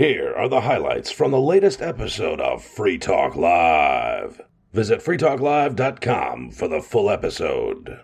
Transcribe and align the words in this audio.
Here 0.00 0.32
are 0.34 0.48
the 0.48 0.62
highlights 0.62 1.10
from 1.10 1.30
the 1.30 1.38
latest 1.38 1.82
episode 1.82 2.40
of 2.40 2.64
Free 2.64 2.96
Talk 2.96 3.36
Live. 3.36 4.40
Visit 4.72 5.00
freetalklive.com 5.00 6.52
for 6.52 6.68
the 6.68 6.80
full 6.80 7.10
episode. 7.10 8.00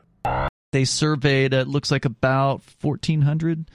They 0.72 0.84
surveyed, 0.84 1.54
it 1.54 1.68
looks 1.68 1.90
like 1.90 2.04
about 2.04 2.60
1,400, 2.82 3.70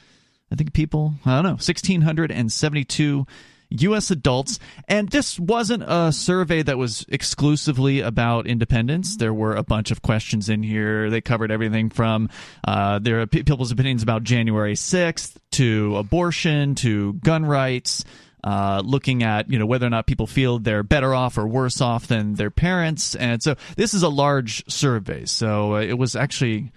I 0.52 0.56
think, 0.56 0.74
people. 0.74 1.16
I 1.26 1.38
don't 1.38 1.46
know, 1.46 1.50
1,672 1.54 3.26
U.S. 3.72 4.12
adults. 4.12 4.60
And 4.88 5.10
this 5.10 5.40
wasn't 5.40 5.84
a 5.88 6.12
survey 6.12 6.62
that 6.62 6.78
was 6.78 7.06
exclusively 7.10 8.02
about 8.02 8.48
independence. 8.48 9.18
There 9.18 9.34
were 9.34 9.56
a 9.56 9.64
bunch 9.64 9.92
of 9.92 10.02
questions 10.02 10.50
in 10.50 10.64
here. 10.64 11.10
They 11.10 11.22
covered 11.22 11.52
everything 11.52 11.90
from 11.90 12.30
uh, 12.66 13.00
their 13.00 13.26
people's 13.28 13.72
opinions 13.72 14.04
about 14.04 14.24
January 14.24 14.76
6th 14.76 15.36
to 15.52 15.98
abortion 15.98 16.76
to 16.76 17.14
gun 17.14 17.46
rights. 17.46 18.04
Uh, 18.44 18.82
looking 18.84 19.22
at 19.22 19.52
you 19.52 19.60
know 19.60 19.68
whether 19.68 19.86
or 19.86 19.92
not 19.92 20.08
people 20.08 20.26
feel 20.26 20.58
they're 20.58 20.82
better 20.82 21.14
off 21.14 21.38
or 21.38 21.46
worse 21.46 21.80
off 21.80 22.08
than 22.08 22.34
their 22.34 22.50
parents, 22.50 23.14
and 23.14 23.44
so 23.44 23.54
this 23.76 23.94
is 23.94 24.02
a 24.02 24.10
large 24.10 24.68
survey. 24.68 25.26
So 25.26 25.76
it 25.76 25.94
was 25.94 26.16
actually, 26.16 26.72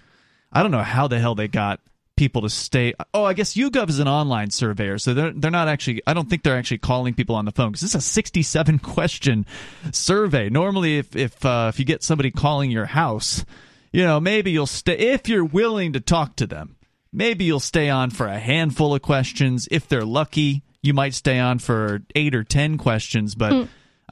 I 0.52 0.62
don't 0.62 0.72
know 0.72 0.82
how 0.82 1.08
the 1.08 1.18
hell 1.18 1.34
they 1.34 1.48
got 1.48 1.80
people 2.16 2.42
to 2.42 2.48
stay. 2.50 2.94
Oh, 3.12 3.24
I 3.24 3.32
guess 3.34 3.54
YouGov 3.54 3.88
is 3.88 3.98
an 3.98 4.08
online 4.08 4.50
surveyor, 4.50 4.98
so 4.98 5.14
they're 5.14 5.32
they're 5.32 5.50
not 5.50 5.68
actually. 5.68 6.02
I 6.06 6.14
don't 6.14 6.28
think 6.30 6.42
they're 6.42 6.56
actually 6.56 6.78
calling 6.78 7.14
people 7.14 7.34
on 7.36 7.44
the 7.44 7.52
phone 7.52 7.70
because 7.70 7.82
this 7.82 7.90
is 7.90 7.96
a 7.96 8.00
sixty-seven 8.00 8.78
question 8.80 9.46
survey. 9.92 10.48
Normally, 10.48 10.98
if 10.98 11.14
if 11.16 11.44
uh, 11.44 11.70
if 11.72 11.78
you 11.78 11.84
get 11.84 12.02
somebody 12.02 12.30
calling 12.30 12.70
your 12.70 12.86
house, 12.86 13.44
you 13.92 14.02
know 14.04 14.20
maybe 14.20 14.50
you'll 14.50 14.66
stay 14.66 14.96
if 14.96 15.28
you're 15.28 15.44
willing 15.44 15.92
to 15.94 16.00
talk 16.00 16.36
to 16.36 16.46
them. 16.46 16.76
Maybe 17.12 17.44
you'll 17.44 17.60
stay 17.60 17.90
on 17.90 18.10
for 18.10 18.26
a 18.26 18.38
handful 18.38 18.94
of 18.94 19.02
questions. 19.02 19.68
If 19.70 19.86
they're 19.88 20.04
lucky, 20.04 20.64
you 20.82 20.94
might 20.94 21.14
stay 21.14 21.38
on 21.38 21.60
for 21.60 22.00
eight 22.16 22.34
or 22.34 22.42
ten 22.44 22.76
questions. 22.78 23.34
But 23.34 23.52
Hmm. 23.52 23.62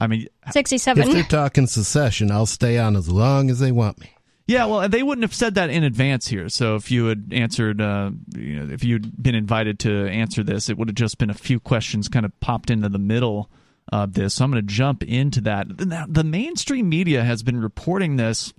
I 0.01 0.07
mean, 0.07 0.27
Sixty-seven. 0.51 1.03
If 1.07 1.13
they're 1.13 1.23
talking 1.23 1.67
secession, 1.67 2.31
I'll 2.31 2.47
stay 2.47 2.79
on 2.79 2.97
as 2.97 3.09
long 3.09 3.51
as 3.51 3.59
they 3.61 3.71
want 3.73 4.01
me. 4.01 4.11
Yeah, 4.47 4.67
well, 4.67 4.89
they 4.89 5.03
wouldn't 5.03 5.23
have 5.23 5.35
said 5.35 5.55
that 5.55 5.71
in 5.71 5.85
advance 5.85 6.27
here. 6.27 6.49
So 6.49 6.75
if 6.75 6.91
you 6.91 7.07
had 7.07 7.31
answered, 7.33 7.81
uh, 7.81 8.11
you 8.35 8.59
know, 8.59 8.73
if 8.73 8.83
you'd 8.85 9.23
been 9.23 9.35
invited 9.35 9.79
to 9.81 10.09
answer 10.09 10.43
this, 10.43 10.69
it 10.69 10.77
would 10.77 10.89
have 10.89 10.97
just 10.97 11.19
been 11.19 11.31
a 11.31 11.35
few 11.35 11.61
questions 11.61 12.09
kind 12.09 12.27
of 12.27 12.39
popped 12.41 12.71
into 12.71 12.89
the 12.89 12.99
middle 12.99 13.51
of 13.93 14.15
this. 14.15 14.35
So 14.35 14.45
I'm 14.45 14.51
going 14.51 14.67
to 14.67 14.73
jump 14.73 15.03
into 15.05 15.41
that. 15.43 15.67
The, 15.69 16.25
mainstream 16.25 16.89
media 16.89 17.23
has 17.23 17.43
been 17.43 17.61
reporting 17.61 18.17
this. 18.17 18.53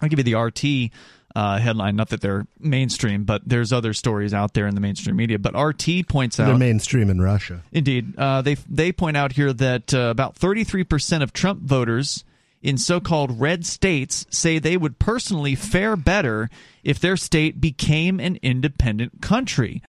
I'll 0.00 0.08
give 0.08 0.18
you 0.18 0.24
the 0.24 0.34
RT 0.34 0.92
uh, 1.34 1.58
headline. 1.58 1.96
Not 1.96 2.08
that 2.10 2.20
they're 2.20 2.46
mainstream, 2.58 3.24
but 3.24 3.42
there's 3.46 3.72
other 3.72 3.92
stories 3.92 4.32
out 4.32 4.54
there 4.54 4.66
in 4.66 4.74
the 4.74 4.80
mainstream 4.80 5.16
media. 5.16 5.38
But 5.38 5.58
RT 5.58 6.08
points 6.08 6.40
out 6.40 6.46
They're 6.46 6.58
mainstream 6.58 7.10
in 7.10 7.20
Russia. 7.20 7.62
Indeed, 7.72 8.16
uh, 8.16 8.42
they 8.42 8.54
they 8.68 8.92
point 8.92 9.16
out 9.16 9.32
here 9.32 9.52
that 9.52 9.92
uh, 9.92 10.08
about 10.10 10.36
33 10.36 10.84
percent 10.84 11.22
of 11.22 11.32
Trump 11.32 11.62
voters 11.62 12.24
in 12.62 12.78
so-called 12.78 13.40
red 13.40 13.66
states 13.66 14.24
say 14.30 14.58
they 14.58 14.76
would 14.76 14.98
personally 14.98 15.54
fare 15.54 15.96
better 15.96 16.48
if 16.84 16.98
their 16.98 17.16
state 17.16 17.60
became 17.60 18.20
an 18.20 18.38
independent 18.42 19.20
country. 19.20 19.82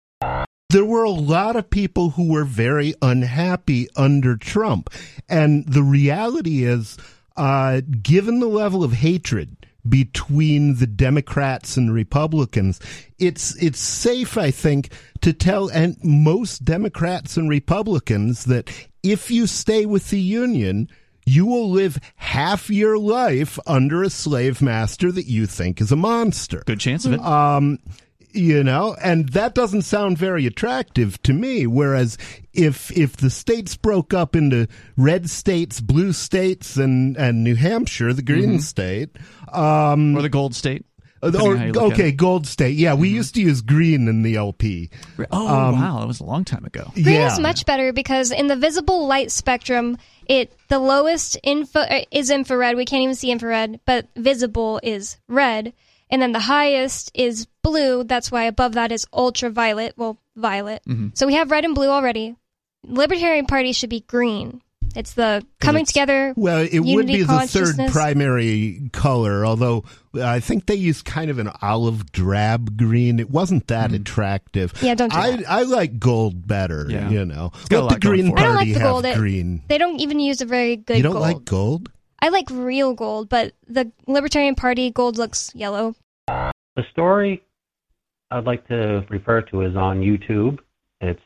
There 0.69 0.85
were 0.85 1.03
a 1.03 1.11
lot 1.11 1.55
of 1.55 1.69
people 1.69 2.11
who 2.11 2.31
were 2.31 2.45
very 2.45 2.95
unhappy 3.01 3.87
under 3.95 4.35
Trump. 4.35 4.89
And 5.29 5.67
the 5.67 5.83
reality 5.83 6.63
is, 6.63 6.97
uh, 7.37 7.81
given 8.01 8.39
the 8.39 8.47
level 8.47 8.83
of 8.83 8.93
hatred 8.93 9.67
between 9.87 10.77
the 10.77 10.87
Democrats 10.87 11.77
and 11.77 11.93
Republicans, 11.93 12.79
it's 13.19 13.55
it's 13.61 13.79
safe, 13.79 14.37
I 14.37 14.49
think, 14.49 14.91
to 15.21 15.31
tell 15.31 15.67
and 15.69 15.97
most 16.03 16.65
Democrats 16.65 17.37
and 17.37 17.49
Republicans 17.49 18.45
that 18.45 18.71
if 19.03 19.29
you 19.29 19.45
stay 19.45 19.85
with 19.85 20.09
the 20.09 20.21
Union, 20.21 20.89
you 21.25 21.45
will 21.45 21.69
live 21.69 21.99
half 22.15 22.69
your 22.69 22.97
life 22.97 23.59
under 23.65 24.03
a 24.03 24.09
slave 24.09 24.61
master 24.61 25.11
that 25.11 25.25
you 25.25 25.45
think 25.45 25.81
is 25.81 25.91
a 25.91 25.95
monster. 25.95 26.63
Good 26.65 26.79
chance 26.79 27.05
of 27.05 27.13
it. 27.13 27.21
Um, 27.21 27.79
you 28.33 28.63
know, 28.63 28.95
and 29.03 29.29
that 29.29 29.53
doesn't 29.53 29.83
sound 29.83 30.17
very 30.17 30.45
attractive 30.45 31.21
to 31.23 31.33
me. 31.33 31.67
Whereas 31.67 32.17
if 32.51 32.91
if 32.97 33.15
the 33.17 33.29
states 33.29 33.77
broke 33.77 34.13
up 34.13 34.35
into 34.35 34.67
red 34.97 35.29
states, 35.29 35.79
blue 35.79 36.13
states, 36.13 36.75
and 36.75 37.15
and 37.15 37.43
New 37.43 37.55
Hampshire, 37.55 38.11
the 38.11 38.23
green 38.23 38.59
state, 38.59 39.17
um, 39.51 40.17
or 40.17 40.23
the 40.23 40.29
gold 40.29 40.55
state. 40.55 40.85
Or, 41.23 41.31
depending 41.31 41.51
on 41.51 41.57
how 41.57 41.65
you 41.65 41.71
look 41.73 41.83
at 41.83 41.99
okay, 41.99 42.11
gold 42.11 42.47
state. 42.47 42.75
Yeah, 42.75 42.93
we 42.93 43.09
used 43.09 43.35
to 43.35 43.41
use 43.41 43.61
green 43.61 44.07
in 44.07 44.23
the 44.23 44.35
LP. 44.35 44.89
Oh 45.31 45.47
Um, 45.47 45.79
wow, 45.79 45.99
that 45.99 46.07
was 46.07 46.19
a 46.19 46.25
long 46.25 46.45
time 46.45 46.65
ago. 46.65 46.91
Green 46.93 47.05
yeah. 47.05 47.31
is 47.31 47.39
much 47.39 47.65
better 47.65 47.93
because 47.93 48.31
in 48.31 48.47
the 48.47 48.55
visible 48.55 49.07
light 49.07 49.31
spectrum, 49.31 49.97
it 50.27 50.53
the 50.69 50.79
lowest 50.79 51.37
info 51.43 51.79
uh, 51.79 52.01
is 52.11 52.29
infrared. 52.29 52.75
We 52.75 52.85
can't 52.85 53.03
even 53.03 53.15
see 53.15 53.31
infrared, 53.31 53.79
but 53.85 54.07
visible 54.15 54.79
is 54.83 55.17
red, 55.27 55.73
and 56.09 56.21
then 56.21 56.31
the 56.31 56.39
highest 56.39 57.11
is 57.13 57.47
blue. 57.61 58.03
That's 58.03 58.31
why 58.31 58.43
above 58.45 58.73
that 58.73 58.91
is 58.91 59.05
ultraviolet. 59.13 59.93
Well, 59.97 60.17
violet. 60.35 60.81
Mm-hmm. 60.87 61.09
So 61.13 61.27
we 61.27 61.35
have 61.35 61.51
red 61.51 61.65
and 61.65 61.75
blue 61.75 61.89
already. 61.89 62.35
Libertarian 62.85 63.45
Party 63.45 63.71
should 63.71 63.89
be 63.89 64.01
green. 64.01 64.61
It's 64.95 65.13
the 65.13 65.45
coming 65.59 65.81
it's- 65.81 65.91
together. 65.93 66.33
Well, 66.37 66.59
it 66.71 66.79
would 66.79 67.07
be 67.07 67.23
the 67.23 67.47
third 67.47 67.91
primary 67.91 68.89
color, 68.93 69.45
although 69.45 69.83
I 70.21 70.39
think 70.39 70.67
they 70.67 70.75
used 70.75 71.05
kind 71.05 71.31
of 71.31 71.39
an 71.39 71.49
olive 71.61 72.11
drab 72.11 72.77
green. 72.77 73.19
It 73.19 73.29
wasn't 73.31 73.67
that 73.67 73.91
attractive. 73.93 74.73
Yeah, 74.81 74.95
don't 74.95 75.11
do 75.11 75.17
I, 75.17 75.31
that. 75.37 75.49
I 75.49 75.61
like 75.63 75.99
gold 75.99 76.47
better, 76.47 76.85
Yeah. 76.89 77.09
you 77.09 77.25
know. 77.25 77.51
Let 77.71 77.89
the 77.89 77.99
Green 77.99 78.31
for 78.31 78.37
it. 78.37 78.39
I 78.39 78.43
don't 78.43 78.55
Party 78.55 78.69
like 78.69 78.73
the 78.73 78.79
have 78.79 78.89
gold. 78.91 79.05
It- 79.05 79.17
green. 79.17 79.61
They 79.67 79.77
don't 79.77 79.99
even 79.99 80.19
use 80.19 80.41
a 80.41 80.45
very 80.45 80.75
good 80.75 80.97
You 80.97 81.03
don't 81.03 81.13
gold. 81.13 81.23
like 81.23 81.45
gold? 81.45 81.89
I 82.21 82.29
like 82.29 82.47
real 82.51 82.93
gold, 82.93 83.27
but 83.29 83.53
the 83.67 83.91
Libertarian 84.07 84.55
Party 84.55 84.91
gold 84.91 85.17
looks 85.17 85.51
yellow. 85.55 85.95
The 86.27 86.83
story 86.91 87.43
I'd 88.31 88.45
like 88.45 88.67
to 88.69 89.05
refer 89.09 89.41
to 89.41 89.61
is 89.63 89.75
on 89.75 89.99
YouTube. 90.01 90.59
It's 91.01 91.19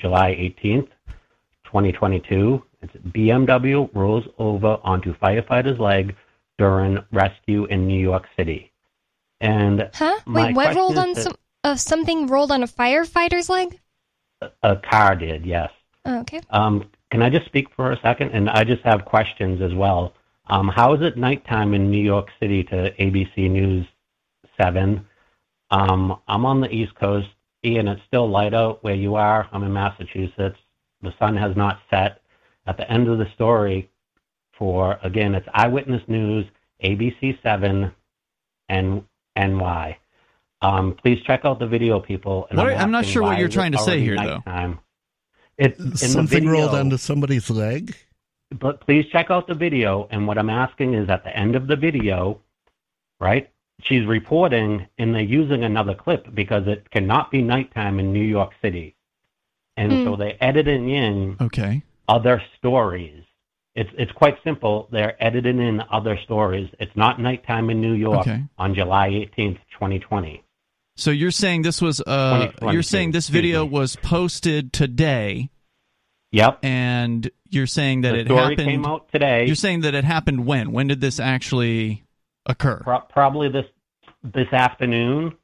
July 0.00 0.30
18th, 0.38 0.88
2022. 1.64 2.62
It's 2.82 2.94
BMW 2.96 3.88
rolls 3.94 4.24
over 4.38 4.78
onto 4.84 5.14
firefighter's 5.16 5.78
leg 5.78 6.14
during 6.58 6.98
rescue 7.12 7.64
in 7.66 7.86
New 7.86 8.00
York 8.00 8.26
City. 8.36 8.72
And 9.40 9.90
Huh? 9.94 10.18
Wait, 10.26 10.54
what 10.54 10.74
rolled 10.74 10.98
on 10.98 11.12
that- 11.12 11.22
some 11.22 11.34
uh, 11.64 11.74
something 11.76 12.26
rolled 12.28 12.52
on 12.52 12.62
a 12.62 12.68
firefighter's 12.68 13.48
leg? 13.48 13.78
a 14.62 14.76
car 14.76 15.16
did, 15.16 15.44
yes. 15.46 15.70
Oh, 16.04 16.20
okay. 16.20 16.40
Um, 16.50 16.84
can 17.10 17.22
I 17.22 17.30
just 17.30 17.46
speak 17.46 17.68
for 17.74 17.92
a 17.92 18.00
second? 18.00 18.30
And 18.30 18.48
I 18.50 18.64
just 18.64 18.82
have 18.82 19.04
questions 19.04 19.60
as 19.62 19.74
well. 19.74 20.12
Um, 20.48 20.68
how 20.68 20.94
is 20.94 21.00
it 21.02 21.16
nighttime 21.16 21.74
in 21.74 21.90
New 21.90 22.02
York 22.02 22.28
City 22.38 22.62
to 22.64 22.92
ABC 23.00 23.50
News 23.50 23.86
7? 24.60 25.04
Um, 25.70 26.20
I'm 26.28 26.44
on 26.46 26.60
the 26.60 26.70
East 26.70 26.94
Coast. 26.94 27.28
Ian, 27.64 27.88
it's 27.88 28.02
still 28.06 28.28
light 28.28 28.54
out 28.54 28.84
where 28.84 28.94
you 28.94 29.16
are. 29.16 29.48
I'm 29.52 29.64
in 29.64 29.72
Massachusetts. 29.72 30.58
The 31.02 31.12
sun 31.18 31.36
has 31.36 31.56
not 31.56 31.80
set. 31.90 32.20
At 32.66 32.76
the 32.76 32.90
end 32.90 33.08
of 33.08 33.18
the 33.18 33.26
story, 33.34 33.90
for 34.58 34.98
again, 35.02 35.34
it's 35.34 35.46
Eyewitness 35.54 36.02
News, 36.08 36.46
ABC 36.82 37.38
7, 37.42 37.92
and 38.68 39.04
NY. 39.36 39.96
Um, 40.62 40.94
please 41.00 41.22
check 41.26 41.42
out 41.44 41.58
the 41.58 41.66
video, 41.66 42.00
people. 42.00 42.46
And 42.50 42.58
What 42.58 42.68
are- 42.68 42.72
I'm 42.74 42.90
not 42.90 43.04
sure 43.04 43.22
what 43.22 43.38
you're 43.38 43.48
trying 43.48 43.72
to 43.72 43.78
say 43.78 43.92
already 43.92 44.04
here, 44.04 44.16
though. 44.16 44.22
nighttime? 44.46 44.78
It, 45.58 45.78
in 45.78 45.90
the 45.90 45.98
Something 45.98 46.46
rolled 46.46 46.70
video- 46.70 46.80
onto 46.80 46.96
somebody's 46.96 47.48
leg? 47.50 47.94
but 48.50 48.80
please 48.80 49.06
check 49.10 49.30
out 49.30 49.46
the 49.48 49.54
video. 49.54 50.06
And 50.10 50.26
what 50.26 50.38
I'm 50.38 50.50
asking 50.50 50.94
is 50.94 51.08
at 51.08 51.24
the 51.24 51.36
end 51.36 51.56
of 51.56 51.66
the 51.66 51.76
video, 51.76 52.40
right? 53.20 53.50
She's 53.82 54.06
reporting 54.06 54.86
and 54.98 55.14
they're 55.14 55.22
using 55.22 55.64
another 55.64 55.94
clip 55.94 56.32
because 56.34 56.66
it 56.66 56.90
cannot 56.90 57.30
be 57.30 57.42
nighttime 57.42 57.98
in 58.00 58.12
New 58.12 58.22
York 58.24 58.52
City. 58.62 58.94
And 59.76 59.92
Hmm. 59.92 60.04
so 60.04 60.16
they're 60.16 60.36
editing 60.40 60.88
in 60.90 61.36
Okay. 61.40 61.82
Other 62.08 62.42
stories. 62.58 63.22
It's 63.74 63.90
it's 63.98 64.12
quite 64.12 64.36
simple. 64.42 64.88
They're 64.90 65.22
editing 65.22 65.58
in 65.60 65.82
other 65.92 66.18
stories. 66.24 66.68
It's 66.80 66.94
not 66.96 67.20
nighttime 67.20 67.68
in 67.70 67.80
New 67.80 67.92
York 67.94 68.20
Okay. 68.20 68.42
on 68.58 68.74
July 68.74 69.08
18th, 69.10 69.58
2020. 69.72 70.42
So 70.96 71.10
you're 71.10 71.30
saying 71.30 71.62
this 71.62 71.82
was 71.82 72.00
uh 72.00 72.04
2022, 72.46 72.72
you're 72.72 72.82
saying 72.82 73.10
this 73.10 73.26
excuse 73.26 73.42
video 73.42 73.64
me. 73.64 73.70
was 73.70 73.96
posted 73.96 74.72
today 74.72 75.50
Yep. 76.32 76.60
and 76.62 77.30
you're 77.50 77.66
saying 77.66 78.00
that 78.00 78.12
the 78.12 78.18
it 78.20 78.26
story 78.26 78.40
happened 78.40 78.68
came 78.68 78.84
out 78.86 79.12
today. 79.12 79.44
You're 79.46 79.54
saying 79.54 79.80
that 79.82 79.94
it 79.94 80.04
happened 80.04 80.46
when? 80.46 80.72
When 80.72 80.86
did 80.86 81.00
this 81.02 81.20
actually 81.20 82.02
occur? 82.46 82.80
Pro- 82.82 83.00
probably 83.00 83.50
this 83.50 83.66
this 84.24 84.50
afternoon. 84.52 85.34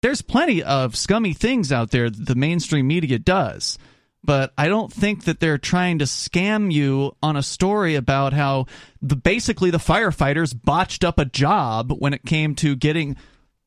There's 0.00 0.22
plenty 0.22 0.62
of 0.62 0.94
scummy 0.96 1.32
things 1.32 1.72
out 1.72 1.90
there 1.90 2.08
that 2.08 2.26
the 2.26 2.36
mainstream 2.36 2.86
media 2.86 3.18
does. 3.18 3.78
But 4.28 4.52
I 4.58 4.68
don't 4.68 4.92
think 4.92 5.24
that 5.24 5.40
they're 5.40 5.56
trying 5.56 6.00
to 6.00 6.04
scam 6.04 6.70
you 6.70 7.16
on 7.22 7.36
a 7.36 7.42
story 7.42 7.94
about 7.94 8.34
how 8.34 8.66
the 9.00 9.16
basically 9.16 9.70
the 9.70 9.78
firefighters 9.78 10.54
botched 10.54 11.02
up 11.02 11.18
a 11.18 11.24
job 11.24 11.92
when 11.98 12.12
it 12.12 12.26
came 12.26 12.54
to 12.56 12.76
getting 12.76 13.16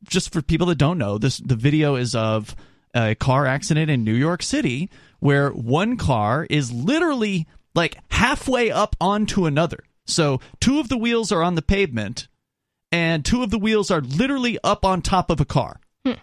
just 0.04 0.32
for 0.32 0.44
people 0.44 0.68
that 0.68 0.78
don't 0.78 1.00
know, 1.00 1.18
this 1.18 1.40
the 1.40 1.56
video 1.56 1.96
is 1.96 2.14
of 2.14 2.56
a 2.94 3.16
car 3.16 3.48
accident 3.48 3.90
in 3.90 4.04
New 4.04 4.14
York 4.14 4.44
City 4.44 4.92
where 5.20 5.50
one 5.50 5.98
car 5.98 6.46
is 6.48 6.72
literally 6.72 7.48
like 7.74 7.98
halfway 8.12 8.70
up 8.70 8.96
onto 9.02 9.48
another. 9.48 9.80
So 10.06 10.42
two 10.60 10.80
of 10.80 10.90
the 10.90 10.98
wheels 10.98 11.32
are 11.32 11.42
on 11.42 11.56
the 11.56 11.64
pavement, 11.64 12.28
and 12.92 13.26
two 13.26 13.42
of 13.42 13.50
the 13.50 13.58
wheels 13.58 13.90
are 13.90 14.02
literally 14.02 14.60
up 14.64 14.86
on 14.86 15.02
top 15.02 15.32
of 15.32 15.40
a 15.42 15.46
car. 15.46 15.80
Hmm. 16.06 16.20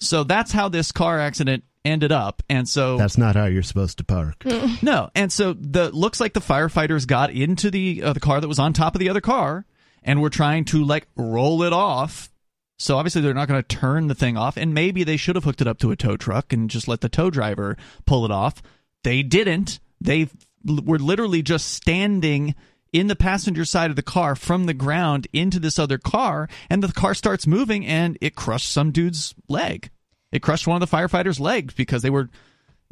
So 0.00 0.24
that's 0.24 0.50
how 0.50 0.68
this 0.68 0.90
car 0.90 1.20
accident 1.20 1.62
ended 1.84 2.12
up. 2.12 2.42
And 2.48 2.68
so 2.68 2.96
That's 2.96 3.18
not 3.18 3.36
how 3.36 3.46
you're 3.46 3.62
supposed 3.62 3.98
to 3.98 4.04
park. 4.04 4.44
no, 4.82 5.10
and 5.14 5.32
so 5.32 5.52
the 5.54 5.90
looks 5.90 6.20
like 6.20 6.32
the 6.34 6.40
firefighters 6.40 7.06
got 7.06 7.30
into 7.30 7.70
the 7.70 8.02
uh, 8.02 8.12
the 8.12 8.20
car 8.20 8.40
that 8.40 8.48
was 8.48 8.58
on 8.58 8.72
top 8.72 8.94
of 8.94 8.98
the 9.00 9.08
other 9.08 9.20
car 9.20 9.64
and 10.02 10.20
were 10.20 10.30
trying 10.30 10.64
to 10.66 10.84
like 10.84 11.06
roll 11.16 11.62
it 11.62 11.72
off. 11.72 12.30
So 12.78 12.96
obviously 12.96 13.20
they're 13.20 13.34
not 13.34 13.48
going 13.48 13.62
to 13.62 13.76
turn 13.76 14.06
the 14.06 14.14
thing 14.14 14.36
off, 14.36 14.56
and 14.56 14.72
maybe 14.72 15.04
they 15.04 15.18
should 15.18 15.36
have 15.36 15.44
hooked 15.44 15.60
it 15.60 15.66
up 15.66 15.78
to 15.80 15.90
a 15.90 15.96
tow 15.96 16.16
truck 16.16 16.52
and 16.52 16.70
just 16.70 16.88
let 16.88 17.02
the 17.02 17.10
tow 17.10 17.28
driver 17.28 17.76
pull 18.06 18.24
it 18.24 18.30
off. 18.30 18.62
They 19.04 19.22
didn't. 19.22 19.80
They 20.00 20.22
f- 20.22 20.34
were 20.64 20.98
literally 20.98 21.42
just 21.42 21.68
standing 21.74 22.54
in 22.92 23.06
the 23.06 23.16
passenger 23.16 23.64
side 23.64 23.90
of 23.90 23.96
the 23.96 24.02
car 24.02 24.34
from 24.34 24.64
the 24.64 24.74
ground 24.74 25.28
into 25.32 25.60
this 25.60 25.78
other 25.78 25.98
car, 25.98 26.48
and 26.68 26.82
the 26.82 26.92
car 26.92 27.14
starts 27.14 27.46
moving, 27.46 27.86
and 27.86 28.16
it 28.20 28.34
crushed 28.34 28.70
some 28.70 28.90
dude's 28.92 29.34
leg. 29.48 29.90
It 30.32 30.42
crushed 30.42 30.66
one 30.66 30.80
of 30.80 30.88
the 30.88 30.96
firefighters' 30.96 31.40
legs 31.40 31.74
because 31.74 32.02
they 32.02 32.10
were 32.10 32.28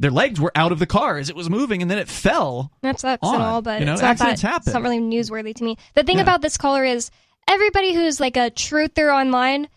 their 0.01 0.11
legs 0.11 0.39
were 0.39 0.51
out 0.55 0.71
of 0.71 0.79
the 0.79 0.85
car 0.85 1.17
as 1.17 1.29
it 1.29 1.35
was 1.35 1.49
moving, 1.49 1.81
and 1.81 1.91
then 1.91 1.97
it 1.97 2.07
fell. 2.07 2.71
That 2.81 2.99
sucks 2.99 3.21
on. 3.27 3.35
and 3.35 3.43
all, 3.43 3.61
but 3.61 3.79
You 3.81 3.85
know, 3.85 3.93
it's 3.93 4.01
not 4.01 4.11
accidents 4.11 4.41
that, 4.41 4.47
happen. 4.47 4.67
It's 4.69 4.73
not 4.73 4.83
really 4.83 4.99
newsworthy 4.99 5.53
to 5.55 5.63
me. 5.63 5.77
The 5.95 6.03
thing 6.03 6.17
Yeah. 6.17 6.23
about 6.23 6.41
this 6.41 6.55
caller 6.57 6.85
is 6.85 7.11
everybody 7.49 7.93
who's 7.93 8.19
like 8.19 8.37
a 8.37 8.49
truther 8.51 9.13
online 9.13 9.67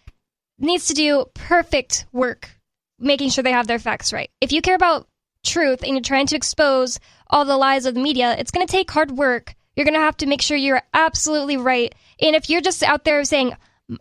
needs 0.59 0.87
to 0.89 0.95
do 0.95 1.25
perfect 1.35 2.07
work 2.13 2.51
making 3.01 3.31
sure 3.31 3.43
they 3.43 3.51
have 3.51 3.67
their 3.67 3.81
facts 3.81 4.13
right. 4.13 4.31
If 4.41 4.53
you 4.53 4.63
care 4.63 4.77
about 4.77 5.09
truth 5.45 5.83
and 5.83 5.93
you're 5.95 6.03
trying 6.03 6.29
to 6.29 6.37
expose 6.37 7.01
all 7.29 7.45
the 7.45 7.57
lies 7.57 7.85
of 7.85 7.95
the 7.95 8.01
media, 8.01 8.37
it's 8.39 8.53
going 8.53 8.65
to 8.65 8.71
take 8.71 8.89
hard 8.93 9.11
work. 9.11 9.57
You're 9.75 9.85
going 9.85 9.95
to 9.95 10.01
have 10.01 10.17
to 10.19 10.27
make 10.27 10.41
sure 10.41 10.57
you're 10.57 10.83
absolutely 10.95 11.57
right. 11.57 11.93
And 12.21 12.37
if 12.37 12.49
you're 12.49 12.61
just 12.61 12.85
out 12.85 13.03
there 13.03 13.25
saying, 13.25 13.55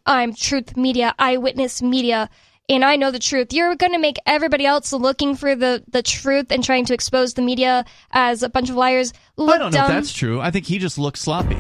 I'm 0.06 0.36
truth 0.36 0.78
media, 0.78 1.16
eyewitness 1.18 1.82
media, 1.82 2.30
and 2.72 2.86
I 2.86 2.96
know 2.96 3.12
the 3.12 3.20
truth, 3.20 3.52
you're 3.52 3.76
going 3.76 3.92
to 3.92 4.00
make 4.00 4.18
everybody 4.26 4.66
else 4.66 4.94
looking 4.94 5.36
for 5.36 5.56
the, 5.56 5.84
the 5.90 6.02
truth 6.02 6.52
and 6.52 6.64
trying 6.64 6.86
to 6.86 6.94
expose 6.94 7.34
the 7.34 7.42
media 7.42 7.86
as 8.12 8.44
a 8.44 8.50
bunch 8.50 8.70
of 8.70 8.76
liars 8.76 9.14
look 9.38 9.56
I 9.56 9.58
don't 9.58 9.72
know 9.72 9.80
dumb. 9.80 9.92
if 9.92 9.96
that's 9.98 10.14
true. 10.14 10.40
I 10.40 10.52
think 10.52 10.66
he 10.66 10.80
just 10.80 10.98
looks 10.98 11.20
sloppy. 11.20 11.58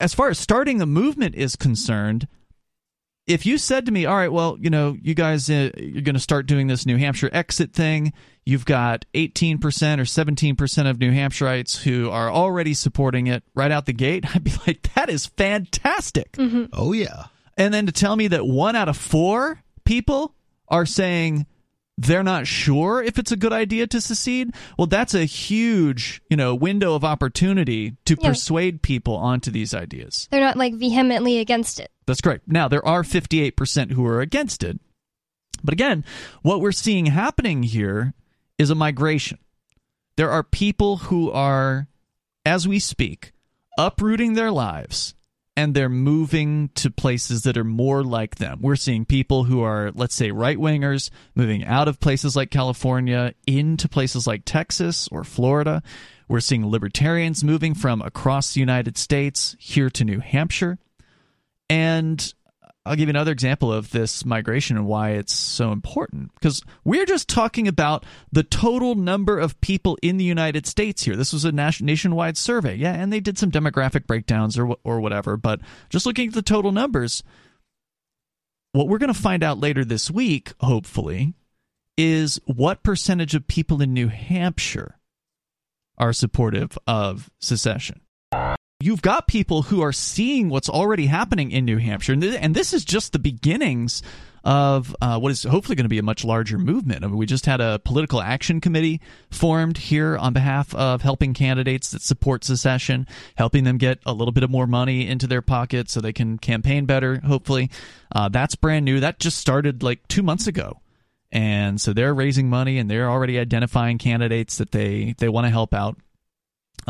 As 0.00 0.14
far 0.14 0.30
as 0.30 0.38
starting 0.38 0.78
the 0.78 0.86
movement 0.86 1.34
is 1.34 1.56
concerned, 1.56 2.28
if 3.26 3.46
you 3.46 3.56
said 3.58 3.86
to 3.86 3.92
me, 3.92 4.04
"All 4.04 4.16
right, 4.16 4.32
well, 4.32 4.56
you 4.60 4.68
know, 4.68 4.96
you 5.00 5.14
guys, 5.14 5.48
uh, 5.48 5.70
you're 5.76 6.02
going 6.02 6.14
to 6.14 6.20
start 6.20 6.46
doing 6.46 6.66
this 6.66 6.86
New 6.86 6.96
Hampshire 6.96 7.30
exit 7.32 7.72
thing. 7.72 8.12
You've 8.44 8.64
got 8.64 9.04
18% 9.14 9.62
or 10.00 10.04
17% 10.04 10.90
of 10.90 10.98
New 10.98 11.12
Hampshireites 11.12 11.82
who 11.82 12.10
are 12.10 12.30
already 12.30 12.74
supporting 12.74 13.28
it 13.28 13.44
right 13.54 13.70
out 13.70 13.86
the 13.86 13.92
gate," 13.92 14.24
I'd 14.34 14.42
be 14.42 14.52
like, 14.66 14.92
"That 14.94 15.08
is 15.08 15.26
fantastic." 15.26 16.36
Oh, 16.72 16.92
yeah. 16.92 17.26
And 17.56 17.72
then 17.72 17.86
to 17.86 17.92
tell 17.92 18.16
me 18.16 18.26
that 18.28 18.46
one 18.46 18.74
out 18.74 18.88
of 18.88 18.96
four 18.96 19.62
people 19.84 20.34
are 20.68 20.86
saying 20.86 21.46
they're 21.98 22.22
not 22.22 22.46
sure 22.46 23.02
if 23.02 23.18
it's 23.18 23.32
a 23.32 23.36
good 23.36 23.52
idea 23.52 23.86
to 23.86 24.00
secede, 24.00 24.54
well, 24.78 24.86
that's 24.86 25.14
a 25.14 25.24
huge, 25.24 26.22
you 26.30 26.36
know, 26.36 26.54
window 26.54 26.94
of 26.94 27.04
opportunity 27.04 27.96
to 28.06 28.16
Yeah. 28.20 28.28
persuade 28.30 28.82
people 28.82 29.14
onto 29.16 29.50
these 29.50 29.74
ideas. 29.74 30.26
They're 30.30 30.40
not 30.40 30.56
like 30.56 30.74
vehemently 30.74 31.38
against 31.38 31.78
it. 31.78 31.90
That's 32.06 32.20
correct. 32.22 32.48
Now, 32.48 32.66
there 32.66 32.84
are 32.86 33.02
58% 33.04 33.92
who 33.92 34.06
are 34.06 34.20
against 34.20 34.64
it. 34.64 34.80
But 35.62 35.74
again, 35.74 36.04
what 36.42 36.60
we're 36.60 36.72
seeing 36.72 37.06
happening 37.06 37.62
here 37.62 38.14
is 38.58 38.70
a 38.70 38.74
migration. 38.74 39.38
There 40.16 40.30
are 40.30 40.42
people 40.42 40.96
who 40.96 41.30
are, 41.30 41.88
as 42.44 42.66
we 42.66 42.78
speak, 42.78 43.32
uprooting 43.78 44.32
their 44.34 44.50
lives 44.50 45.14
and 45.56 45.74
they're 45.74 45.88
moving 45.88 46.70
to 46.74 46.90
places 46.90 47.42
that 47.42 47.58
are 47.58 47.64
more 47.64 48.02
like 48.02 48.36
them. 48.36 48.60
We're 48.62 48.76
seeing 48.76 49.04
people 49.04 49.44
who 49.44 49.62
are, 49.62 49.92
let's 49.94 50.14
say, 50.14 50.30
right 50.30 50.56
wingers 50.56 51.10
moving 51.34 51.64
out 51.64 51.88
of 51.88 52.00
places 52.00 52.34
like 52.34 52.50
California 52.50 53.34
into 53.46 53.88
places 53.88 54.26
like 54.26 54.42
Texas 54.44 55.08
or 55.12 55.24
Florida. 55.24 55.82
We're 56.28 56.40
seeing 56.40 56.66
libertarians 56.66 57.44
moving 57.44 57.74
from 57.74 58.00
across 58.00 58.54
the 58.54 58.60
United 58.60 58.96
States 58.96 59.54
here 59.58 59.90
to 59.90 60.04
New 60.04 60.20
Hampshire. 60.20 60.78
And 61.68 62.32
I'll 62.84 62.96
give 62.96 63.08
you 63.08 63.10
another 63.10 63.30
example 63.30 63.72
of 63.72 63.90
this 63.90 64.24
migration 64.24 64.76
and 64.76 64.86
why 64.86 65.10
it's 65.10 65.32
so 65.32 65.70
important. 65.70 66.32
Because 66.34 66.62
we're 66.84 67.06
just 67.06 67.28
talking 67.28 67.68
about 67.68 68.04
the 68.32 68.42
total 68.42 68.96
number 68.96 69.38
of 69.38 69.60
people 69.60 69.96
in 70.02 70.16
the 70.16 70.24
United 70.24 70.66
States 70.66 71.04
here. 71.04 71.14
This 71.14 71.32
was 71.32 71.44
a 71.44 71.52
nation- 71.52 71.86
nationwide 71.86 72.36
survey. 72.36 72.74
Yeah, 72.74 72.94
and 72.94 73.12
they 73.12 73.20
did 73.20 73.38
some 73.38 73.52
demographic 73.52 74.06
breakdowns 74.08 74.58
or, 74.58 74.74
or 74.82 75.00
whatever. 75.00 75.36
But 75.36 75.60
just 75.90 76.06
looking 76.06 76.28
at 76.28 76.34
the 76.34 76.42
total 76.42 76.72
numbers, 76.72 77.22
what 78.72 78.88
we're 78.88 78.98
going 78.98 79.14
to 79.14 79.20
find 79.20 79.44
out 79.44 79.60
later 79.60 79.84
this 79.84 80.10
week, 80.10 80.52
hopefully, 80.58 81.34
is 81.96 82.40
what 82.46 82.82
percentage 82.82 83.36
of 83.36 83.46
people 83.46 83.80
in 83.80 83.92
New 83.92 84.08
Hampshire 84.08 84.98
are 85.98 86.12
supportive 86.12 86.76
of 86.88 87.30
secession 87.38 88.00
you've 88.82 89.02
got 89.02 89.26
people 89.26 89.62
who 89.62 89.80
are 89.80 89.92
seeing 89.92 90.48
what's 90.48 90.68
already 90.68 91.06
happening 91.06 91.50
in 91.50 91.64
New 91.64 91.78
Hampshire, 91.78 92.12
and, 92.12 92.22
th- 92.22 92.38
and 92.40 92.54
this 92.54 92.72
is 92.72 92.84
just 92.84 93.12
the 93.12 93.18
beginnings 93.18 94.02
of 94.44 94.94
uh, 95.00 95.18
what 95.18 95.30
is 95.30 95.44
hopefully 95.44 95.76
going 95.76 95.84
to 95.84 95.88
be 95.88 95.98
a 95.98 96.02
much 96.02 96.24
larger 96.24 96.58
movement. 96.58 97.04
I 97.04 97.06
mean, 97.06 97.16
we 97.16 97.26
just 97.26 97.46
had 97.46 97.60
a 97.60 97.78
political 97.78 98.20
action 98.20 98.60
committee 98.60 99.00
formed 99.30 99.78
here 99.78 100.16
on 100.16 100.32
behalf 100.32 100.74
of 100.74 101.02
helping 101.02 101.32
candidates 101.32 101.92
that 101.92 102.02
support 102.02 102.42
secession, 102.42 103.06
helping 103.36 103.62
them 103.62 103.78
get 103.78 104.00
a 104.04 104.12
little 104.12 104.32
bit 104.32 104.42
of 104.42 104.50
more 104.50 104.66
money 104.66 105.06
into 105.06 105.28
their 105.28 105.42
pocket 105.42 105.88
so 105.88 106.00
they 106.00 106.12
can 106.12 106.38
campaign 106.38 106.86
better. 106.86 107.20
Hopefully, 107.20 107.70
uh, 108.14 108.28
that's 108.28 108.56
brand 108.56 108.84
new. 108.84 108.98
That 108.98 109.20
just 109.20 109.38
started 109.38 109.82
like 109.82 110.06
two 110.08 110.24
months 110.24 110.48
ago. 110.48 110.80
And 111.30 111.80
so 111.80 111.92
they're 111.92 112.12
raising 112.12 112.50
money 112.50 112.78
and 112.78 112.90
they're 112.90 113.08
already 113.08 113.38
identifying 113.38 113.96
candidates 113.96 114.58
that 114.58 114.72
they, 114.72 115.14
they 115.18 115.28
want 115.28 115.46
to 115.46 115.50
help 115.50 115.72
out. 115.72 115.96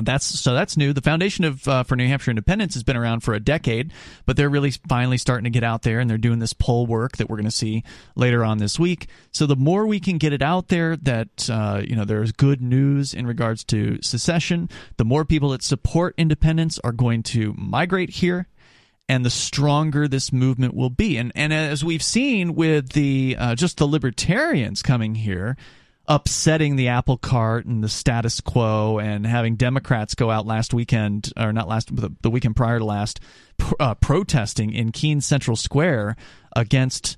That's 0.00 0.25
so 0.25 0.55
that's 0.55 0.77
new. 0.77 0.93
The 0.93 1.03
Foundation 1.03 1.44
of 1.44 1.69
uh, 1.69 1.83
for 1.83 1.97
New 1.97 2.06
Hampshire 2.06 2.31
Independence 2.31 2.75
has 2.75 2.83
been 2.83 2.97
around 2.97 3.21
for 3.21 3.35
a 3.35 3.41
decade, 3.41 3.93
but 4.25 4.37
they're 4.37 4.49
really 4.49 4.71
finally 4.89 5.19
starting 5.19 5.44
to 5.44 5.50
get 5.50 5.65
out 5.65 5.83
there 5.83 6.00
and 6.00 6.09
they're 6.09 6.19
doing 6.19 6.39
this 6.39 6.55
poll 6.55 6.87
work 6.87 7.19
that 7.19 7.29
we're 7.29 7.37
going 7.37 7.44
to 7.44 7.50
see 7.50 7.85
later 8.17 8.44
on 8.44 8.59
this 8.59 8.79
week. 8.79 9.09
So 9.33 9.47
the 9.47 9.56
more 9.56 9.87
we 9.87 10.00
can 10.00 10.17
get 10.17 10.33
it 10.33 10.41
out 10.41 10.69
there 10.69 10.97
that 10.97 11.50
uh, 11.50 11.83
you 11.87 11.94
know 11.94 12.05
there's 12.05 12.33
good 12.33 12.62
news 12.62 13.12
in 13.12 13.27
regards 13.27 13.65
to 13.65 14.00
secession, 14.00 14.71
the 14.97 15.05
more 15.05 15.25
people 15.25 15.51
that 15.51 15.63
support 15.63 16.15
independence 16.17 16.79
are 16.82 16.93
going 16.93 17.22
to 17.25 17.55
migrate 17.58 18.11
here 18.11 18.49
and 19.08 19.27
the 19.27 19.31
stronger 19.31 20.08
this 20.08 20.32
movement 20.32 20.75
will 20.75 20.91
be. 20.91 21.19
And 21.19 21.32
and 21.34 21.53
as 21.53 21.84
we've 21.84 22.03
seen 22.03 22.55
with 22.55 22.91
the 22.93 23.37
uh, 23.39 23.55
just 23.55 23.77
the 23.77 23.87
libertarians 23.87 24.81
coming 24.81 25.17
here, 25.17 25.56
upsetting 26.12 26.76
the 26.76 26.88
apple 26.88 27.16
cart 27.16 27.64
and 27.64 27.82
the 27.82 27.88
status 27.88 28.42
quo, 28.42 28.98
and 28.98 29.26
having 29.26 29.56
Democrats 29.56 30.14
go 30.14 30.31
out 30.31 30.44
last 30.44 30.74
weekend 30.74 31.32
or 31.38 31.54
not 31.54 31.66
last 31.66 31.88
the, 31.96 32.31
weekend 32.31 32.54
prior 32.54 32.78
to 32.78 32.84
last, 32.84 33.19
uh, 33.81 33.94
protesting 33.94 34.74
in 34.74 34.92
Keene 34.92 35.22
Central 35.22 35.56
Square 35.56 36.16
against. 36.54 37.16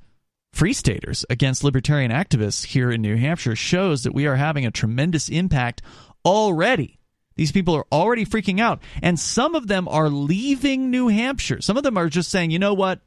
Free 0.53 0.73
staters 0.73 1.25
against 1.29 1.65
libertarian 1.65 2.13
activists 2.13 2.65
here 2.67 2.93
in 2.93 3.03
New 3.03 3.17
Hampshire 3.17 3.57
shows 3.57 4.05
that 4.05 4.15
we 4.15 4.29
are 4.29 4.37
having 4.37 4.65
a 4.65 4.71
tremendous 4.71 5.29
impact 5.29 5.83
already. 6.25 7.01
These 7.35 7.51
people 7.51 7.75
are 7.75 7.87
already 7.91 8.25
freaking 8.25 8.61
out, 8.61 8.81
and 9.03 9.19
some 9.19 9.57
of 9.57 9.67
them 9.67 9.89
are 9.89 10.09
leaving 10.09 10.93
New 10.93 11.09
Hampshire. 11.09 11.61
Some 11.61 11.77
of 11.77 11.83
them 11.83 11.99
are 11.99 12.09
just 12.09 12.31
saying, 12.31 12.53
you 12.53 12.61
know 12.61 12.75
what? 12.75 13.01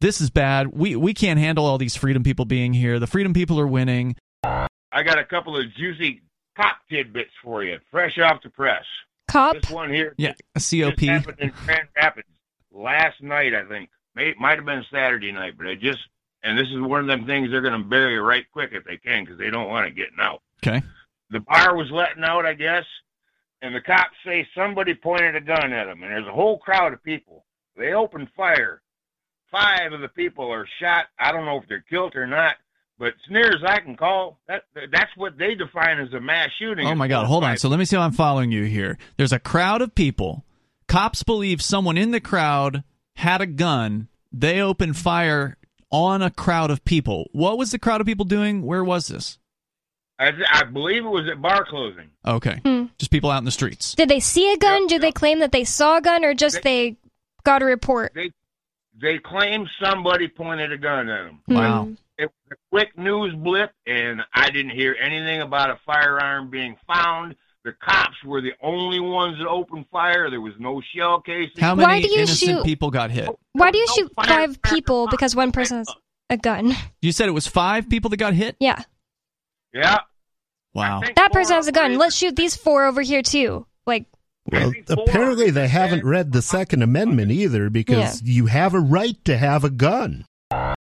This 0.00 0.22
is 0.22 0.30
bad. 0.30 0.68
We, 0.68 0.96
we 0.96 1.12
can't 1.12 1.38
handle 1.38 1.66
all 1.66 1.76
these 1.76 1.96
freedom 1.96 2.22
people 2.22 2.46
being 2.46 2.72
here. 2.72 2.98
The 2.98 3.06
freedom 3.06 3.34
people 3.34 3.60
are 3.60 3.66
winning. 3.66 4.16
I 4.92 5.02
got 5.02 5.18
a 5.18 5.24
couple 5.24 5.56
of 5.56 5.72
juicy 5.74 6.22
cop 6.56 6.76
tidbits 6.90 7.30
for 7.42 7.62
you, 7.64 7.78
fresh 7.90 8.18
off 8.18 8.42
the 8.42 8.50
press. 8.50 8.84
Cop? 9.28 9.54
This 9.54 9.70
one 9.70 9.92
here 9.92 10.14
Yeah, 10.18 10.34
a 10.56 10.58
just 10.58 10.70
COP. 10.70 11.00
happened 11.00 11.38
in 11.40 11.52
Grand 11.64 11.88
Rapids 11.96 12.28
last 12.72 13.22
night, 13.22 13.54
I 13.54 13.64
think. 13.68 13.90
May, 14.16 14.34
might 14.40 14.56
have 14.58 14.66
been 14.66 14.84
Saturday 14.92 15.30
night, 15.30 15.54
but 15.56 15.68
I 15.68 15.74
just 15.76 16.00
and 16.42 16.58
this 16.58 16.66
is 16.68 16.80
one 16.80 17.00
of 17.00 17.06
them 17.06 17.26
things 17.26 17.50
they're 17.50 17.60
going 17.60 17.80
to 17.80 17.86
bury 17.88 18.18
right 18.18 18.44
quick 18.52 18.70
if 18.72 18.84
they 18.84 18.96
can 18.96 19.24
because 19.24 19.38
they 19.38 19.50
don't 19.50 19.68
want 19.68 19.86
it 19.86 19.94
getting 19.94 20.18
out. 20.20 20.42
Okay. 20.66 20.82
The 21.30 21.40
bar 21.40 21.76
was 21.76 21.90
letting 21.92 22.24
out, 22.24 22.44
I 22.46 22.54
guess, 22.54 22.84
and 23.62 23.74
the 23.74 23.80
cops 23.80 24.16
say 24.24 24.48
somebody 24.54 24.94
pointed 24.94 25.36
a 25.36 25.40
gun 25.40 25.72
at 25.72 25.84
them, 25.84 26.02
and 26.02 26.10
there's 26.10 26.26
a 26.26 26.32
whole 26.32 26.58
crowd 26.58 26.92
of 26.92 27.04
people. 27.04 27.44
They 27.76 27.92
opened 27.92 28.28
fire. 28.36 28.82
Five 29.50 29.92
of 29.92 30.00
the 30.00 30.08
people 30.08 30.50
are 30.50 30.66
shot. 30.80 31.06
I 31.18 31.30
don't 31.30 31.44
know 31.44 31.58
if 31.58 31.68
they're 31.68 31.84
killed 31.88 32.16
or 32.16 32.26
not, 32.26 32.56
but 33.00 33.08
as 33.08 33.30
near 33.30 33.46
as 33.48 33.64
I 33.66 33.80
can 33.80 33.96
call, 33.96 34.38
that 34.46 34.62
that's 34.92 35.10
what 35.16 35.36
they 35.36 35.56
define 35.56 35.98
as 35.98 36.12
a 36.12 36.20
mass 36.20 36.50
shooting. 36.58 36.86
Oh 36.86 36.94
my 36.94 37.08
God! 37.08 37.26
Hold 37.26 37.42
on. 37.42 37.56
So 37.56 37.68
let 37.68 37.78
me 37.80 37.84
see 37.84 37.96
how 37.96 38.02
I'm 38.02 38.12
following 38.12 38.52
you 38.52 38.62
here. 38.64 38.96
There's 39.16 39.32
a 39.32 39.40
crowd 39.40 39.82
of 39.82 39.94
people. 39.96 40.44
Cops 40.86 41.22
believe 41.24 41.60
someone 41.62 41.96
in 41.98 42.12
the 42.12 42.20
crowd 42.20 42.84
had 43.16 43.40
a 43.40 43.46
gun. 43.46 44.06
They 44.32 44.60
open 44.60 44.92
fire 44.92 45.56
on 45.90 46.22
a 46.22 46.30
crowd 46.30 46.70
of 46.70 46.84
people. 46.84 47.28
What 47.32 47.58
was 47.58 47.72
the 47.72 47.78
crowd 47.78 48.00
of 48.00 48.06
people 48.06 48.24
doing? 48.26 48.62
Where 48.62 48.84
was 48.84 49.08
this? 49.08 49.38
I, 50.18 50.32
I 50.52 50.64
believe 50.64 51.04
it 51.04 51.08
was 51.08 51.26
at 51.32 51.40
bar 51.40 51.64
closing. 51.64 52.10
Okay, 52.26 52.60
Hmm. 52.64 52.84
just 52.98 53.10
people 53.10 53.30
out 53.30 53.38
in 53.38 53.46
the 53.46 53.50
streets. 53.50 53.94
Did 53.94 54.10
they 54.10 54.20
see 54.20 54.52
a 54.52 54.58
gun? 54.58 54.82
Yep, 54.82 54.88
Do 54.90 54.98
they 54.98 55.12
claim 55.12 55.38
that 55.38 55.50
they 55.50 55.64
saw 55.64 55.96
a 55.96 56.00
gun, 56.02 56.24
or 56.24 56.34
just 56.34 56.62
they 56.62 56.96
got 57.42 57.62
a 57.62 57.64
report? 57.64 58.12
They 58.14 58.30
they 59.00 59.18
claim 59.18 59.66
somebody 59.82 60.28
pointed 60.28 60.72
a 60.72 60.76
gun 60.76 61.08
at 61.08 61.24
them. 61.24 61.40
Wow. 61.48 61.84
Hmm. 61.84 61.94
It 62.20 62.24
was 62.26 62.52
a 62.52 62.56
quick 62.70 62.98
news 62.98 63.34
blip, 63.34 63.70
and 63.86 64.20
I 64.34 64.50
didn't 64.50 64.72
hear 64.72 64.94
anything 65.02 65.40
about 65.40 65.70
a 65.70 65.78
firearm 65.86 66.50
being 66.50 66.76
found. 66.86 67.34
The 67.64 67.72
cops 67.82 68.16
were 68.24 68.40
the 68.42 68.52
only 68.62 69.00
ones 69.00 69.38
that 69.38 69.46
opened 69.48 69.86
fire. 69.90 70.28
There 70.30 70.40
was 70.40 70.52
no 70.58 70.82
shell 70.94 71.20
casing. 71.20 71.52
How 71.58 71.74
Why 71.74 71.86
many 71.86 72.02
do 72.02 72.08
you 72.10 72.16
innocent 72.18 72.50
shoot- 72.50 72.64
people 72.64 72.90
got 72.90 73.10
hit? 73.10 73.28
Why 73.52 73.70
do 73.70 73.78
you 73.78 73.86
No 73.86 73.94
shoot 73.94 74.12
five 74.14 74.60
people 74.62 75.08
because 75.08 75.34
one 75.34 75.50
person 75.50 75.78
has 75.78 75.88
a 76.28 76.36
gun? 76.36 76.74
You 77.02 77.12
said 77.12 77.28
it 77.28 77.32
was 77.32 77.46
five 77.46 77.88
people 77.88 78.10
that 78.10 78.18
got 78.18 78.34
hit. 78.34 78.56
Yeah, 78.60 78.82
Yeah. 79.72 80.00
Wow. 80.74 81.00
That 81.16 81.32
person 81.32 81.56
has 81.56 81.68
a 81.68 81.72
gun. 81.72 81.98
Let's 81.98 82.14
shoot 82.14 82.36
these 82.36 82.54
four 82.54 82.84
over 82.84 83.02
here 83.02 83.22
too. 83.22 83.66
Like, 83.86 84.06
Well, 84.50 84.72
apparently 84.88 85.50
they 85.50 85.68
haven't 85.68 86.04
read 86.04 86.32
the 86.32 86.42
Second 86.42 86.82
Amendment 86.82 87.30
either 87.30 87.70
because 87.70 88.22
you 88.22 88.46
have 88.46 88.74
a 88.74 88.80
right 88.80 89.22
to 89.24 89.36
have 89.36 89.64
a 89.64 89.70
gun. 89.70 90.26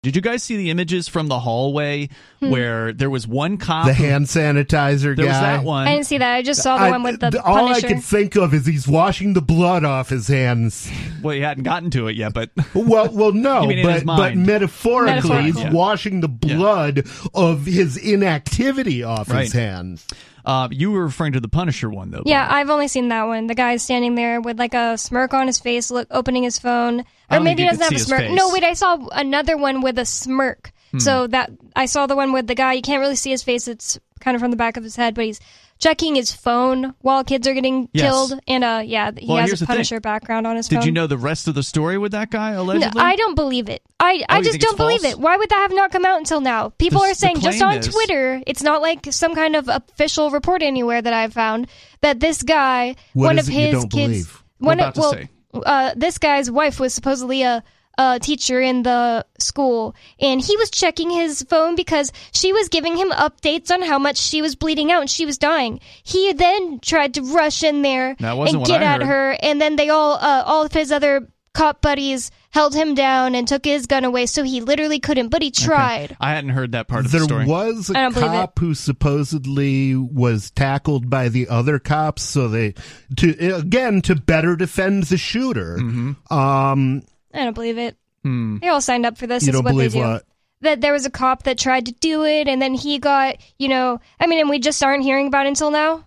Did 0.04 0.14
you 0.16 0.22
guys 0.22 0.42
see 0.42 0.56
the 0.56 0.68
images 0.70 1.08
from 1.08 1.28
the 1.28 1.40
hallway 1.40 2.10
Hmm. 2.40 2.50
where 2.50 2.92
there 2.92 3.08
was 3.08 3.26
one 3.26 3.56
cop? 3.56 3.86
The 3.86 3.94
hand 3.94 4.26
sanitizer 4.26 5.16
there 5.16 5.24
guy. 5.26 5.32
was 5.32 5.40
that 5.40 5.64
one. 5.64 5.88
I 5.88 5.94
didn't 5.94 6.06
see 6.06 6.18
that. 6.18 6.34
I 6.34 6.42
just 6.42 6.62
saw 6.62 6.76
the 6.76 6.84
I- 6.84 6.90
one 6.90 7.02
with 7.02 7.20
the 7.20 7.30
th- 7.30 7.42
all 7.42 7.68
I 7.72 7.80
could 7.80 8.02
think 8.04 8.36
of 8.36 8.52
is 8.52 8.66
he's 8.66 8.86
washing 8.86 9.32
the 9.32 9.40
blood 9.42 9.82
off 9.84 10.10
his 10.10 10.28
hands. 10.28 10.90
Well, 11.22 11.34
he 11.34 11.40
hadn't 11.40 11.64
gotten 11.64 11.90
to 11.92 12.08
it 12.08 12.16
yet, 12.16 12.34
but 12.34 12.50
Well, 12.74 13.08
well, 13.12 13.32
no, 13.32 13.62
You 13.62 13.68
mean 13.68 13.78
in 13.78 13.88
his 13.88 14.04
but 14.04 14.16
but 14.18 14.36
metaphorically, 14.36 15.14
Metaphorically. 15.30 15.62
he's 15.62 15.72
washing 15.72 16.20
the 16.20 16.28
blood 16.28 17.06
of 17.34 17.64
his 17.64 17.96
inactivity 17.96 19.02
off 19.02 19.30
Right. 19.30 19.44
his 19.44 19.52
hands. 19.54 20.06
Uh, 20.44 20.68
you 20.70 20.90
were 20.90 21.04
referring 21.04 21.32
to 21.32 21.40
the 21.40 21.48
Punisher 21.48 21.90
one, 21.90 22.10
though. 22.10 22.22
Yeah. 22.26 22.46
I've 22.48 22.70
only 22.70 22.88
seen 22.88 23.08
that 23.08 23.24
one. 23.24 23.46
The 23.46 23.54
guy's 23.54 23.82
standing 23.82 24.14
there 24.14 24.40
with 24.40 24.58
like 24.58 24.74
a 24.74 24.98
smirk 24.98 25.34
on 25.34 25.46
his 25.46 25.58
face, 25.58 25.90
look 25.90 26.08
opening 26.10 26.42
his 26.42 26.58
phone, 26.58 27.04
or 27.30 27.40
maybe 27.40 27.62
he 27.62 27.68
doesn't 27.68 27.82
have 27.82 27.92
a 27.92 27.98
smirk. 27.98 28.30
No, 28.30 28.52
wait, 28.52 28.64
I 28.64 28.74
saw 28.74 29.06
another 29.12 29.56
one 29.56 29.80
with 29.80 29.98
a 29.98 30.04
smirk. 30.04 30.72
Hmm. 30.92 30.98
So 30.98 31.26
that 31.28 31.50
I 31.74 31.86
saw 31.86 32.06
the 32.06 32.16
one 32.16 32.32
with 32.32 32.46
the 32.46 32.54
guy. 32.54 32.74
You 32.74 32.82
can't 32.82 33.00
really 33.00 33.16
see 33.16 33.30
his 33.30 33.42
face. 33.42 33.66
It's 33.66 33.98
kind 34.20 34.34
of 34.34 34.40
from 34.40 34.50
the 34.50 34.56
back 34.56 34.76
of 34.76 34.84
his 34.84 34.96
head, 34.96 35.14
but 35.14 35.24
he's 35.24 35.40
checking 35.78 36.14
his 36.14 36.32
phone 36.32 36.94
while 37.00 37.24
kids 37.24 37.46
are 37.48 37.54
getting 37.54 37.88
Yes. 37.92 38.04
killed. 38.04 38.40
And 38.48 38.64
uh, 38.64 38.82
yeah, 38.84 39.10
he 39.16 39.26
Well, 39.26 39.38
has 39.38 39.60
a. 39.60 39.66
Punisher 39.66 40.00
background 40.00 40.46
on 40.46 40.56
his 40.56 40.68
Did 40.68 40.76
phone. 40.76 40.86
you 40.86 40.92
know 40.92 41.06
the 41.06 41.18
rest 41.18 41.48
of 41.48 41.54
the 41.54 41.62
story 41.62 41.98
with 41.98 42.12
that 42.12 42.30
guy 42.30 42.52
No, 42.52 42.62
allegedly? 42.62 43.00
I 43.00 43.16
don't 43.16 43.34
believe 43.34 43.68
it. 43.68 43.82
I, 44.00 44.18
Oh, 44.20 44.24
I 44.28 44.42
just 44.42 44.60
don't 44.60 44.76
believe 44.76 45.04
it. 45.04 45.18
Why 45.18 45.36
would 45.36 45.48
that 45.50 45.58
have 45.58 45.74
not 45.74 45.90
come 45.90 46.04
out 46.04 46.18
until 46.18 46.40
now? 46.40 46.68
People 46.70 47.00
The- 47.00 47.08
are 47.08 47.14
saying 47.14 47.40
just 47.40 47.60
on 47.62 47.78
is- 47.78 47.88
Twitter. 47.88 48.42
It's 48.46 48.62
not 48.62 48.82
like 48.82 49.06
some 49.10 49.34
kind 49.34 49.56
of 49.56 49.68
official 49.68 50.30
report 50.30 50.62
anywhere 50.62 51.00
that 51.02 51.12
I've 51.12 51.32
found 51.32 51.66
that 52.02 52.20
this 52.20 52.42
guy, 52.42 52.96
What 53.14 53.26
one 53.26 53.38
of 53.38 53.46
his 53.46 53.84
kids, 53.84 53.86
believe? 53.86 54.42
one 54.58 54.80
of 54.80 54.88
about 54.88 54.94
to 54.94 55.00
well, 55.00 55.12
say. 55.12 55.28
uh, 55.66 55.92
this 55.96 56.18
guy's 56.18 56.50
wife 56.50 56.78
was 56.80 56.94
supposedly 56.94 57.42
a. 57.42 57.62
A 57.96 58.18
teacher 58.18 58.60
in 58.60 58.82
the 58.82 59.24
school, 59.38 59.94
and 60.18 60.40
he 60.40 60.56
was 60.56 60.70
checking 60.70 61.10
his 61.10 61.42
phone 61.48 61.76
because 61.76 62.12
she 62.32 62.52
was 62.52 62.68
giving 62.68 62.96
him 62.96 63.10
updates 63.10 63.70
on 63.70 63.82
how 63.82 63.98
much 63.98 64.16
she 64.16 64.42
was 64.42 64.56
bleeding 64.56 64.90
out 64.90 65.02
and 65.02 65.10
she 65.10 65.24
was 65.24 65.38
dying. 65.38 65.78
He 66.02 66.32
then 66.32 66.80
tried 66.80 67.14
to 67.14 67.22
rush 67.22 67.62
in 67.62 67.82
there 67.82 68.16
and 68.18 68.66
get 68.66 68.82
at 68.82 69.02
her, 69.02 69.36
and 69.40 69.60
then 69.60 69.76
they 69.76 69.90
all, 69.90 70.14
uh, 70.14 70.42
all 70.44 70.64
of 70.64 70.72
his 70.72 70.90
other 70.90 71.28
cop 71.52 71.80
buddies 71.80 72.32
held 72.50 72.74
him 72.74 72.94
down 72.94 73.34
and 73.34 73.48
took 73.48 73.64
his 73.64 73.86
gun 73.86 74.04
away, 74.04 74.26
so 74.26 74.42
he 74.42 74.60
literally 74.60 74.98
couldn't, 74.98 75.28
but 75.28 75.40
he 75.40 75.50
tried. 75.50 76.16
I 76.20 76.30
hadn't 76.30 76.50
heard 76.50 76.72
that 76.72 76.88
part 76.88 77.04
of 77.04 77.12
there 77.12 77.20
the 77.20 77.26
story. 77.26 77.44
There 77.46 77.54
was 77.54 77.90
a 77.90 78.10
cop 78.10 78.58
who 78.58 78.74
supposedly 78.74 79.94
was 79.94 80.50
tackled 80.50 81.08
by 81.08 81.28
the 81.28 81.48
other 81.48 81.78
cops, 81.78 82.22
so 82.22 82.48
they 82.48 82.74
to 83.16 83.54
again 83.54 84.02
to 84.02 84.16
better 84.16 84.56
defend 84.56 85.04
the 85.04 85.16
shooter. 85.16 85.78
Mm-hmm. 85.78 86.32
Um, 86.32 87.02
I 87.34 87.44
don't 87.44 87.54
believe 87.54 87.78
it. 87.78 87.96
Hmm. 88.22 88.58
They 88.58 88.68
all 88.68 88.80
signed 88.80 89.04
up 89.04 89.18
for 89.18 89.26
this. 89.26 89.42
you 89.42 89.50
is 89.50 89.54
don't 89.54 89.64
what 89.64 89.72
believe 89.72 89.92
they 89.92 89.98
do. 89.98 90.04
what? 90.04 90.24
That 90.60 90.80
there 90.80 90.92
was 90.92 91.04
a 91.04 91.10
cop 91.10 91.42
that 91.42 91.58
tried 91.58 91.86
to 91.86 91.92
do 91.92 92.24
it, 92.24 92.48
and 92.48 92.62
then 92.62 92.72
he 92.74 92.98
got, 92.98 93.36
you 93.58 93.68
know, 93.68 94.00
I 94.18 94.26
mean, 94.26 94.40
and 94.40 94.48
we 94.48 94.58
just 94.58 94.82
aren't 94.82 95.02
hearing 95.02 95.26
about 95.26 95.44
it 95.44 95.50
until 95.50 95.70
now. 95.70 96.06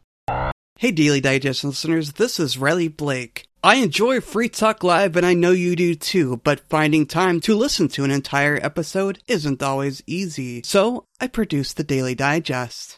Hey, 0.80 0.92
Daily 0.92 1.22
Digest 1.22 1.64
listeners, 1.64 2.14
this 2.14 2.40
is 2.40 2.58
Riley 2.58 2.88
Blake. 2.88 3.48
I 3.64 3.76
enjoy 3.76 4.22
Free 4.22 4.50
Talk 4.50 4.84
Live, 4.84 5.16
and 5.16 5.26
I 5.26 5.34
know 5.34 5.52
you 5.52 5.76
do 5.76 5.96
too, 5.96 6.40
but 6.44 6.70
finding 6.70 7.06
time 7.06 7.42
to 7.42 7.56
listen 7.56 7.88
to 7.90 8.04
an 8.04 8.12
entire 8.12 8.60
episode 8.62 9.20
isn't 9.28 9.62
always 9.62 10.02
easy. 10.08 10.62
So, 10.64 11.06
I 11.20 11.28
produce 11.28 11.74
the 11.74 11.84
Daily 11.84 12.16
Digest. 12.16 12.98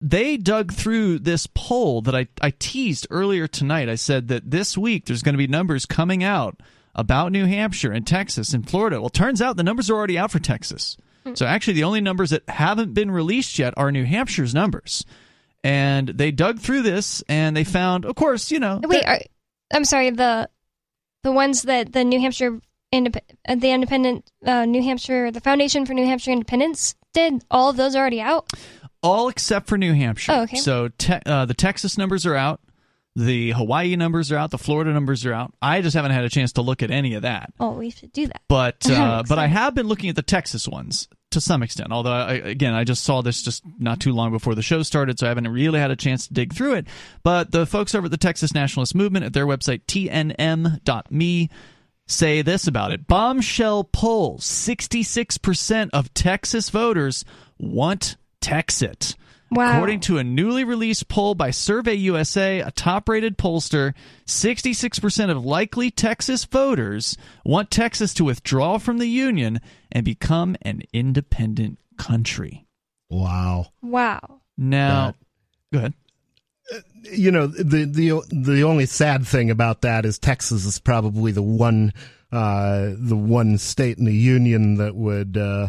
They 0.00 0.36
dug 0.36 0.72
through 0.72 1.20
this 1.20 1.46
poll 1.46 2.02
that 2.02 2.14
I, 2.14 2.28
I 2.40 2.52
teased 2.58 3.06
earlier 3.10 3.46
tonight. 3.46 3.88
I 3.88 3.94
said 3.94 4.28
that 4.28 4.50
this 4.50 4.76
week 4.76 5.06
there's 5.06 5.22
going 5.22 5.34
to 5.34 5.38
be 5.38 5.46
numbers 5.46 5.86
coming 5.86 6.22
out 6.22 6.60
about 6.94 7.32
New 7.32 7.46
Hampshire 7.46 7.92
and 7.92 8.06
Texas 8.06 8.52
and 8.52 8.68
Florida. 8.68 9.00
Well, 9.00 9.10
turns 9.10 9.40
out 9.40 9.56
the 9.56 9.62
numbers 9.62 9.90
are 9.90 9.94
already 9.94 10.18
out 10.18 10.30
for 10.30 10.38
Texas. 10.38 10.96
So 11.34 11.46
actually, 11.46 11.74
the 11.74 11.84
only 11.84 12.00
numbers 12.00 12.30
that 12.30 12.48
haven't 12.48 12.94
been 12.94 13.10
released 13.10 13.58
yet 13.58 13.74
are 13.76 13.90
New 13.90 14.04
Hampshire's 14.04 14.54
numbers. 14.54 15.04
And 15.64 16.08
they 16.08 16.30
dug 16.30 16.60
through 16.60 16.82
this 16.82 17.22
and 17.28 17.56
they 17.56 17.64
found, 17.64 18.04
of 18.04 18.14
course, 18.14 18.52
you 18.52 18.60
know. 18.60 18.80
Wait, 18.84 19.04
are, 19.04 19.18
I'm 19.74 19.84
sorry. 19.84 20.10
The 20.10 20.48
the 21.24 21.32
ones 21.32 21.62
that 21.62 21.92
the 21.92 22.04
New 22.04 22.20
Hampshire 22.20 22.60
indep- 22.92 23.20
uh, 23.48 23.56
the 23.56 23.72
independent 23.72 24.30
uh, 24.44 24.64
New 24.64 24.82
Hampshire, 24.82 25.32
the 25.32 25.40
Foundation 25.40 25.84
for 25.84 25.94
New 25.94 26.06
Hampshire 26.06 26.30
Independence 26.30 26.94
did 27.12 27.44
all 27.50 27.70
of 27.70 27.76
those 27.76 27.96
already 27.96 28.20
out. 28.20 28.48
All 29.06 29.28
except 29.28 29.68
for 29.68 29.78
New 29.78 29.92
Hampshire. 29.94 30.32
Oh, 30.32 30.42
okay. 30.42 30.56
So 30.56 30.88
te- 30.98 31.20
uh, 31.24 31.44
the 31.46 31.54
Texas 31.54 31.96
numbers 31.96 32.26
are 32.26 32.34
out. 32.34 32.60
The 33.14 33.52
Hawaii 33.52 33.96
numbers 33.96 34.30
are 34.30 34.36
out. 34.36 34.50
The 34.50 34.58
Florida 34.58 34.92
numbers 34.92 35.24
are 35.24 35.32
out. 35.32 35.54
I 35.62 35.80
just 35.80 35.96
haven't 35.96 36.10
had 36.10 36.24
a 36.24 36.28
chance 36.28 36.52
to 36.52 36.60
look 36.62 36.82
at 36.82 36.90
any 36.90 37.14
of 37.14 37.22
that. 37.22 37.50
Oh, 37.58 37.70
we 37.72 37.88
should 37.88 38.12
do 38.12 38.26
that. 38.26 38.42
but 38.46 38.84
uh, 38.90 39.22
but 39.26 39.38
I 39.38 39.46
have 39.46 39.74
been 39.74 39.86
looking 39.88 40.10
at 40.10 40.16
the 40.16 40.22
Texas 40.22 40.68
ones 40.68 41.08
to 41.30 41.40
some 41.40 41.62
extent. 41.62 41.92
Although 41.92 42.12
I, 42.12 42.34
again, 42.34 42.74
I 42.74 42.84
just 42.84 43.04
saw 43.04 43.22
this 43.22 43.40
just 43.42 43.62
not 43.78 44.00
too 44.00 44.12
long 44.12 44.32
before 44.32 44.54
the 44.54 44.60
show 44.62 44.82
started, 44.82 45.18
so 45.18 45.26
I 45.26 45.30
haven't 45.30 45.48
really 45.48 45.80
had 45.80 45.90
a 45.90 45.96
chance 45.96 46.26
to 46.28 46.34
dig 46.34 46.52
through 46.52 46.74
it. 46.74 46.88
But 47.22 47.52
the 47.52 47.64
folks 47.64 47.94
over 47.94 48.04
at 48.04 48.10
the 48.10 48.18
Texas 48.18 48.52
Nationalist 48.52 48.94
Movement 48.94 49.24
at 49.24 49.32
their 49.32 49.46
website 49.46 49.82
tnm.me 49.86 51.50
say 52.06 52.42
this 52.42 52.66
about 52.66 52.92
it: 52.92 53.06
bombshell 53.06 53.84
poll: 53.84 54.38
sixty-six 54.40 55.38
percent 55.38 55.90
of 55.94 56.12
Texas 56.12 56.68
voters 56.68 57.24
want 57.58 58.16
Texit. 58.40 59.14
Wow. 59.50 59.74
According 59.74 60.00
to 60.00 60.18
a 60.18 60.24
newly 60.24 60.64
released 60.64 61.06
poll 61.08 61.34
by 61.36 61.52
Survey 61.52 61.94
USA, 61.94 62.60
a 62.60 62.72
top 62.72 63.08
rated 63.08 63.38
pollster, 63.38 63.94
66% 64.26 65.30
of 65.30 65.44
likely 65.44 65.90
Texas 65.90 66.44
voters 66.44 67.16
want 67.44 67.70
Texas 67.70 68.12
to 68.14 68.24
withdraw 68.24 68.78
from 68.78 68.98
the 68.98 69.06
Union 69.06 69.60
and 69.92 70.04
become 70.04 70.56
an 70.62 70.82
independent 70.92 71.78
country. 71.96 72.66
Wow. 73.08 73.66
Wow. 73.82 74.40
Now, 74.58 75.14
go 75.72 75.78
ahead. 75.78 75.94
you 77.12 77.30
know 77.30 77.46
the 77.46 77.84
the 77.84 78.20
the 78.34 78.64
only 78.64 78.86
sad 78.86 79.24
thing 79.26 79.50
about 79.50 79.82
that 79.82 80.04
is 80.04 80.18
Texas 80.18 80.64
is 80.64 80.80
probably 80.80 81.30
the 81.30 81.42
one 81.42 81.92
uh, 82.32 82.90
the 82.98 83.16
one 83.16 83.58
state 83.58 83.98
in 83.98 84.04
the 84.04 84.14
union 84.14 84.74
that 84.76 84.96
would 84.96 85.36
uh, 85.36 85.68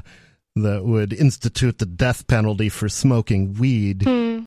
that 0.64 0.84
would 0.84 1.14
institute 1.14 1.80
the 1.80 1.86
death 1.86 2.28
penalty 2.28 2.70
for 2.70 2.90
smoking 2.90 3.54
weed. 3.54 4.04
Hmm. 4.04 4.44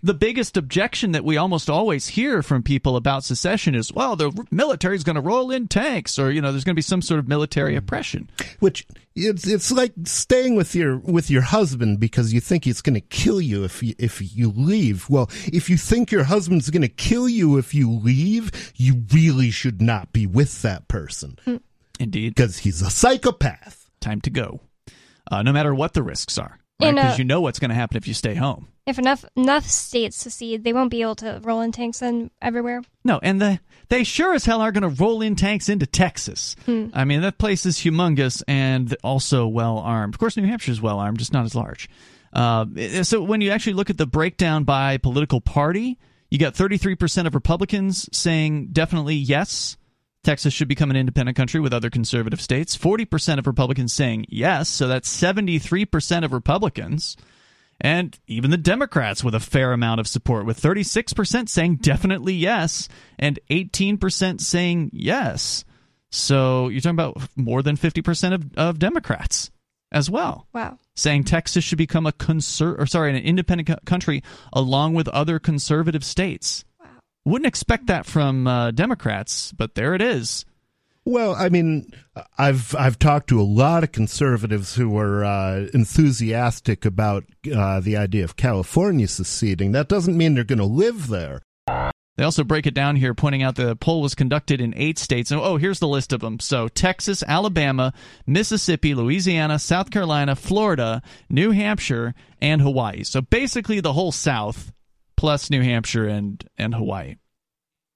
The 0.00 0.14
biggest 0.14 0.56
objection 0.56 1.10
that 1.10 1.24
we 1.24 1.36
almost 1.36 1.68
always 1.68 2.06
hear 2.06 2.40
from 2.40 2.62
people 2.62 2.94
about 2.94 3.24
secession 3.24 3.74
is, 3.74 3.92
well, 3.92 4.14
the 4.14 4.46
military 4.48 4.94
is 4.94 5.02
going 5.02 5.16
to 5.16 5.20
roll 5.20 5.50
in 5.50 5.66
tanks, 5.66 6.20
or 6.20 6.30
you 6.30 6.40
know, 6.40 6.52
there's 6.52 6.62
going 6.62 6.74
to 6.74 6.78
be 6.78 6.82
some 6.82 7.02
sort 7.02 7.18
of 7.18 7.26
military 7.26 7.74
oppression. 7.74 8.30
Which 8.60 8.86
it's 9.16 9.44
it's 9.48 9.72
like 9.72 9.92
staying 10.04 10.54
with 10.54 10.76
your 10.76 10.98
with 10.98 11.30
your 11.30 11.42
husband 11.42 11.98
because 11.98 12.32
you 12.32 12.38
think 12.40 12.64
he's 12.64 12.80
going 12.80 12.94
to 12.94 13.00
kill 13.00 13.40
you 13.40 13.64
if 13.64 13.82
you 13.82 13.96
if 13.98 14.36
you 14.36 14.52
leave. 14.54 15.10
Well, 15.10 15.30
if 15.46 15.68
you 15.68 15.76
think 15.76 16.12
your 16.12 16.24
husband's 16.24 16.70
going 16.70 16.82
to 16.82 16.88
kill 16.88 17.28
you 17.28 17.58
if 17.58 17.74
you 17.74 17.90
leave, 17.90 18.72
you 18.76 19.02
really 19.12 19.50
should 19.50 19.82
not 19.82 20.12
be 20.12 20.28
with 20.28 20.62
that 20.62 20.86
person 20.86 21.38
hmm. 21.44 21.56
Indeed, 21.98 22.36
because 22.36 22.58
he's 22.58 22.82
a 22.82 22.90
psychopath. 22.90 23.90
time 23.98 24.20
to 24.20 24.30
go. 24.30 24.60
Uh, 25.30 25.42
no 25.42 25.52
matter 25.52 25.74
what 25.74 25.92
the 25.94 26.02
risks 26.02 26.38
are, 26.38 26.58
because 26.78 27.14
uh, 27.14 27.16
you 27.18 27.24
know 27.24 27.40
what's 27.40 27.58
going 27.58 27.70
to 27.70 27.74
happen 27.74 27.96
if 27.96 28.08
you 28.08 28.14
stay 28.14 28.34
home. 28.34 28.68
If 28.86 28.98
enough 28.98 29.24
enough 29.36 29.66
states 29.66 30.16
secede, 30.16 30.64
they 30.64 30.72
won't 30.72 30.90
be 30.90 31.02
able 31.02 31.16
to 31.16 31.40
roll 31.42 31.60
in 31.60 31.72
tanks 31.72 32.00
in 32.00 32.30
everywhere. 32.40 32.82
No, 33.04 33.20
and 33.22 33.40
the, 33.40 33.60
they 33.88 34.04
sure 34.04 34.34
as 34.34 34.44
hell 34.44 34.60
aren't 34.60 34.80
going 34.80 34.94
to 34.94 35.02
roll 35.02 35.20
in 35.20 35.36
tanks 35.36 35.68
into 35.68 35.86
Texas. 35.86 36.56
I 36.94 37.04
mean, 37.04 37.20
that 37.22 37.38
place 37.38 37.66
is 37.66 37.76
humongous 37.78 38.42
and 38.48 38.96
also 39.02 39.46
well 39.46 39.78
armed. 39.78 40.14
Of 40.14 40.20
course, 40.20 40.36
New 40.36 40.46
Hampshire 40.46 40.72
is 40.72 40.80
well 40.80 40.98
armed, 40.98 41.18
just 41.18 41.32
not 41.32 41.44
as 41.44 41.54
large. 41.54 41.88
Uh, 42.32 42.66
so 43.02 43.22
when 43.22 43.40
you 43.40 43.50
actually 43.50 43.72
look 43.72 43.90
at 43.90 43.98
the 43.98 44.06
breakdown 44.06 44.64
by 44.64 44.98
political 44.98 45.40
party, 45.40 45.98
you 46.30 46.38
got 46.38 46.54
33% 46.54 47.26
of 47.26 47.34
Republicans 47.34 48.08
saying 48.12 48.68
definitely 48.72 49.14
yes. 49.14 49.77
Texas 50.28 50.52
should 50.52 50.68
become 50.68 50.90
an 50.90 50.96
independent 50.96 51.38
country 51.38 51.58
with 51.58 51.72
other 51.72 51.88
conservative 51.88 52.38
states. 52.38 52.76
40% 52.76 53.38
of 53.38 53.46
Republicans 53.46 53.94
saying 53.94 54.26
yes, 54.28 54.68
so 54.68 54.86
that's 54.86 55.08
73% 55.08 56.22
of 56.22 56.34
Republicans. 56.34 57.16
And 57.80 58.14
even 58.26 58.50
the 58.50 58.58
Democrats 58.58 59.24
with 59.24 59.34
a 59.34 59.40
fair 59.40 59.72
amount 59.72 60.00
of 60.00 60.06
support, 60.06 60.44
with 60.44 60.60
36% 60.60 61.48
saying 61.48 61.76
definitely 61.76 62.34
yes 62.34 62.90
and 63.18 63.38
18% 63.48 64.42
saying 64.42 64.90
yes. 64.92 65.64
So 66.10 66.68
you're 66.68 66.82
talking 66.82 66.90
about 66.90 67.16
more 67.34 67.62
than 67.62 67.78
50% 67.78 68.34
of, 68.34 68.44
of 68.58 68.78
Democrats 68.78 69.50
as 69.90 70.10
well 70.10 70.46
Wow. 70.52 70.78
saying 70.94 71.24
Texas 71.24 71.64
should 71.64 71.78
become 71.78 72.04
a 72.04 72.12
conser- 72.12 72.78
or 72.78 72.84
sorry, 72.84 73.16
an 73.16 73.24
independent 73.24 73.68
co- 73.68 73.76
country 73.86 74.22
along 74.52 74.92
with 74.92 75.08
other 75.08 75.38
conservative 75.38 76.04
states. 76.04 76.66
Wouldn't 77.28 77.46
expect 77.46 77.88
that 77.88 78.06
from 78.06 78.46
uh, 78.46 78.70
Democrats, 78.70 79.52
but 79.52 79.74
there 79.74 79.94
it 79.94 80.00
is. 80.00 80.46
Well, 81.04 81.34
I 81.34 81.50
mean, 81.50 81.92
I've 82.38 82.74
I've 82.74 82.98
talked 82.98 83.28
to 83.28 83.40
a 83.40 83.42
lot 83.42 83.84
of 83.84 83.92
conservatives 83.92 84.74
who 84.74 84.96
are 84.96 85.24
uh, 85.24 85.66
enthusiastic 85.74 86.86
about 86.86 87.24
uh, 87.54 87.80
the 87.80 87.98
idea 87.98 88.24
of 88.24 88.36
California 88.36 89.06
seceding. 89.08 89.72
That 89.72 89.88
doesn't 89.88 90.16
mean 90.16 90.34
they're 90.34 90.44
going 90.44 90.58
to 90.58 90.64
live 90.64 91.08
there. 91.08 91.42
They 92.16 92.24
also 92.24 92.44
break 92.44 92.66
it 92.66 92.74
down 92.74 92.96
here, 92.96 93.12
pointing 93.12 93.42
out 93.42 93.56
the 93.56 93.76
poll 93.76 94.00
was 94.00 94.14
conducted 94.14 94.62
in 94.62 94.72
eight 94.76 94.98
states. 94.98 95.30
Oh, 95.30 95.58
here's 95.58 95.80
the 95.80 95.86
list 95.86 96.14
of 96.14 96.20
them. 96.20 96.40
So 96.40 96.68
Texas, 96.68 97.22
Alabama, 97.22 97.92
Mississippi, 98.26 98.94
Louisiana, 98.94 99.58
South 99.58 99.90
Carolina, 99.90 100.34
Florida, 100.34 101.02
New 101.28 101.50
Hampshire, 101.50 102.14
and 102.40 102.62
Hawaii. 102.62 103.04
So 103.04 103.20
basically 103.20 103.80
the 103.80 103.92
whole 103.92 104.12
South 104.12 104.72
plus 105.18 105.50
New 105.50 105.62
Hampshire 105.62 106.06
and, 106.06 106.42
and 106.56 106.74
Hawaii. 106.74 107.16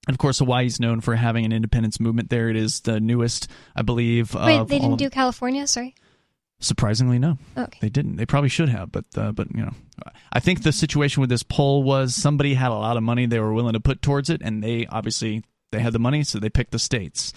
And 0.08 0.14
of 0.14 0.18
course, 0.18 0.40
Hawaii 0.40 0.66
is 0.66 0.80
known 0.80 1.00
for 1.00 1.14
having 1.14 1.44
an 1.44 1.52
independence 1.52 2.00
movement 2.00 2.28
there. 2.28 2.48
It 2.48 2.56
is 2.56 2.80
the 2.80 3.00
newest, 3.00 3.48
I 3.76 3.82
believe. 3.82 4.34
Wait, 4.34 4.58
of 4.58 4.68
they 4.68 4.80
didn't 4.80 4.96
do 4.96 5.08
California? 5.08 5.66
Sorry. 5.68 5.94
Surprisingly, 6.58 7.20
no. 7.20 7.38
Okay. 7.56 7.78
They 7.80 7.88
didn't. 7.88 8.16
They 8.16 8.26
probably 8.26 8.48
should 8.48 8.68
have, 8.68 8.90
but 8.90 9.04
uh, 9.16 9.32
but 9.32 9.54
you 9.54 9.62
know, 9.62 9.72
I 10.32 10.40
think 10.40 10.62
the 10.62 10.72
situation 10.72 11.20
with 11.20 11.30
this 11.30 11.42
poll 11.42 11.82
was 11.82 12.14
somebody 12.14 12.54
had 12.54 12.70
a 12.70 12.74
lot 12.74 12.96
of 12.96 13.02
money 13.02 13.26
they 13.26 13.40
were 13.40 13.52
willing 13.52 13.72
to 13.72 13.80
put 13.80 14.02
towards 14.02 14.28
it, 14.28 14.42
and 14.44 14.62
they 14.62 14.86
obviously 14.86 15.44
they 15.70 15.80
had 15.80 15.92
the 15.92 15.98
money, 15.98 16.22
so 16.24 16.38
they 16.38 16.50
picked 16.50 16.72
the 16.72 16.78
states. 16.78 17.32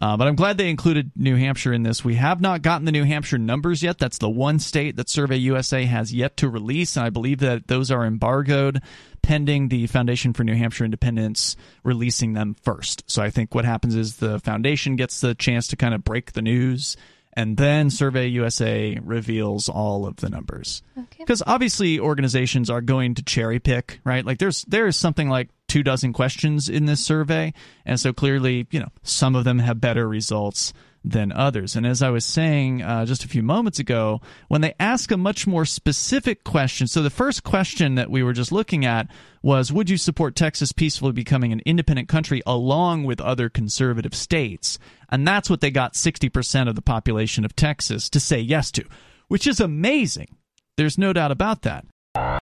Uh, 0.00 0.16
but 0.16 0.26
I'm 0.26 0.36
glad 0.36 0.56
they 0.56 0.70
included 0.70 1.12
New 1.14 1.36
Hampshire 1.36 1.72
in 1.72 1.82
this. 1.82 2.02
We 2.04 2.14
have 2.14 2.40
not 2.40 2.62
gotten 2.62 2.86
the 2.86 2.92
New 2.92 3.04
Hampshire 3.04 3.38
numbers 3.38 3.82
yet. 3.82 3.98
That's 3.98 4.18
the 4.18 4.30
one 4.30 4.58
state 4.58 4.96
that 4.96 5.08
Survey 5.08 5.36
USA 5.36 5.84
has 5.84 6.12
yet 6.14 6.36
to 6.38 6.48
release, 6.48 6.96
and 6.96 7.04
I 7.04 7.10
believe 7.10 7.40
that 7.40 7.68
those 7.68 7.90
are 7.90 8.04
embargoed 8.06 8.80
pending 9.22 9.68
the 9.68 9.86
Foundation 9.86 10.32
for 10.32 10.44
New 10.44 10.56
Hampshire 10.56 10.84
Independence 10.84 11.56
releasing 11.84 12.32
them 12.32 12.56
first. 12.62 13.04
So 13.06 13.22
I 13.22 13.30
think 13.30 13.54
what 13.54 13.64
happens 13.64 13.94
is 13.94 14.16
the 14.16 14.40
foundation 14.40 14.96
gets 14.96 15.20
the 15.20 15.34
chance 15.34 15.68
to 15.68 15.76
kind 15.76 15.94
of 15.94 16.02
break 16.02 16.32
the 16.32 16.42
news, 16.42 16.96
and 17.34 17.56
then 17.56 17.88
Survey 17.90 18.26
USA 18.28 18.98
reveals 19.02 19.68
all 19.68 20.06
of 20.06 20.16
the 20.16 20.28
numbers 20.28 20.82
Okay. 20.98 21.06
because 21.18 21.42
obviously 21.46 22.00
organizations 22.00 22.68
are 22.70 22.80
going 22.80 23.14
to 23.14 23.22
cherry 23.22 23.58
pick 23.58 24.00
right 24.04 24.24
like 24.26 24.36
there's 24.38 24.64
there's 24.64 24.96
something 24.96 25.30
like 25.30 25.48
two 25.72 25.82
dozen 25.82 26.12
questions 26.12 26.68
in 26.68 26.84
this 26.84 27.02
survey. 27.02 27.50
And 27.86 27.98
so 27.98 28.12
clearly 28.12 28.66
you 28.70 28.78
know 28.78 28.90
some 29.02 29.34
of 29.34 29.44
them 29.44 29.58
have 29.60 29.80
better 29.80 30.06
results 30.06 30.74
than 31.02 31.32
others. 31.32 31.74
And 31.74 31.86
as 31.86 32.02
i 32.02 32.10
was 32.10 32.26
saying 32.26 32.82
uh, 32.82 33.06
just 33.06 33.24
a 33.24 33.28
few 33.28 33.42
moments 33.42 33.78
ago 33.78 34.20
when 34.48 34.60
they 34.60 34.74
ask 34.78 35.10
a 35.10 35.16
much 35.16 35.46
more 35.46 35.64
specific 35.64 36.44
question 36.44 36.86
so 36.86 37.02
the 37.02 37.10
first 37.10 37.42
question 37.42 37.94
that 37.94 38.10
we 38.10 38.22
were 38.22 38.34
just 38.34 38.52
looking 38.52 38.84
at 38.84 39.08
was 39.42 39.72
would 39.72 39.88
you 39.88 39.96
support 39.96 40.36
texas 40.36 40.72
peacefully 40.72 41.12
becoming 41.12 41.52
an 41.52 41.62
independent 41.64 42.06
country 42.06 42.42
along 42.46 43.04
with 43.04 43.20
other 43.20 43.48
conservative 43.48 44.14
states? 44.14 44.78
And 45.08 45.26
that's 45.26 45.48
what 45.50 45.60
they 45.60 45.70
got 45.70 45.94
60% 45.94 46.68
of 46.68 46.74
the 46.74 46.82
population 46.82 47.46
of 47.46 47.56
texas 47.56 48.10
to 48.10 48.20
say 48.20 48.38
yes 48.38 48.70
to 48.72 48.84
which 49.28 49.46
is 49.46 49.60
amazing. 49.60 50.36
There's 50.76 50.98
no 50.98 51.14
doubt 51.14 51.30
about 51.30 51.62
that. 51.62 51.86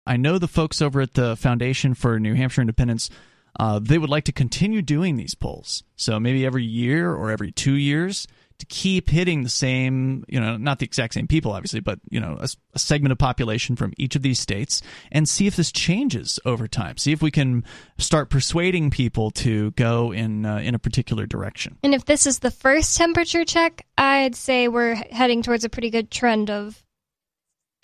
I 0.06 0.18
know 0.18 0.38
the 0.38 0.48
folks 0.48 0.82
over 0.82 1.02
at 1.02 1.14
the 1.14 1.36
Foundation 1.36 1.94
for 1.94 2.20
New 2.20 2.36
Hampshire 2.36 2.62
Independence, 2.62 3.10
uh, 3.60 3.80
they 3.82 3.98
would 3.98 4.10
like 4.10 4.26
to 4.26 4.32
continue 4.32 4.82
doing 4.82 5.16
these 5.16 5.36
polls. 5.36 5.84
So 5.96 6.20
maybe 6.20 6.46
every 6.46 6.64
year 6.64 7.14
or 7.14 7.32
every 7.32 7.52
two 7.52 7.76
years 7.76 8.28
to 8.58 8.66
keep 8.68 9.10
hitting 9.10 9.44
the 9.44 9.50
same, 9.50 10.24
you 10.30 10.40
know, 10.40 10.56
not 10.56 10.80
the 10.80 10.86
exact 10.86 11.14
same 11.14 11.28
people, 11.28 11.52
obviously, 11.52 11.82
but, 11.82 12.00
you 12.10 12.20
know, 12.20 12.38
a, 12.40 12.48
a 12.74 12.80
segment 12.80 13.12
of 13.12 13.18
population 13.18 13.76
from 13.76 13.92
each 13.98 14.16
of 14.16 14.22
these 14.22 14.40
states 14.40 14.82
and 15.12 15.28
see 15.28 15.46
if 15.46 15.58
this 15.58 15.74
changes 15.74 16.40
over 16.46 16.68
time. 16.68 16.96
See 16.98 17.12
if 17.12 17.22
we 17.22 17.32
can 17.32 17.66
start 17.98 18.30
persuading 18.30 18.92
people 18.92 19.32
to 19.32 19.72
go 19.72 20.14
in, 20.14 20.46
uh, 20.46 20.58
in 20.60 20.74
a 20.74 20.80
particular 20.80 21.26
direction. 21.26 21.78
And 21.84 21.94
if 21.94 22.06
this 22.06 22.26
is 22.26 22.40
the 22.40 22.52
first 22.52 22.96
temperature 22.96 23.44
check, 23.44 23.86
I'd 23.98 24.36
say 24.36 24.70
we're 24.70 24.96
heading 24.96 25.42
towards 25.42 25.66
a 25.66 25.70
pretty 25.70 25.90
good 25.90 26.10
trend 26.10 26.50
of 26.50 26.82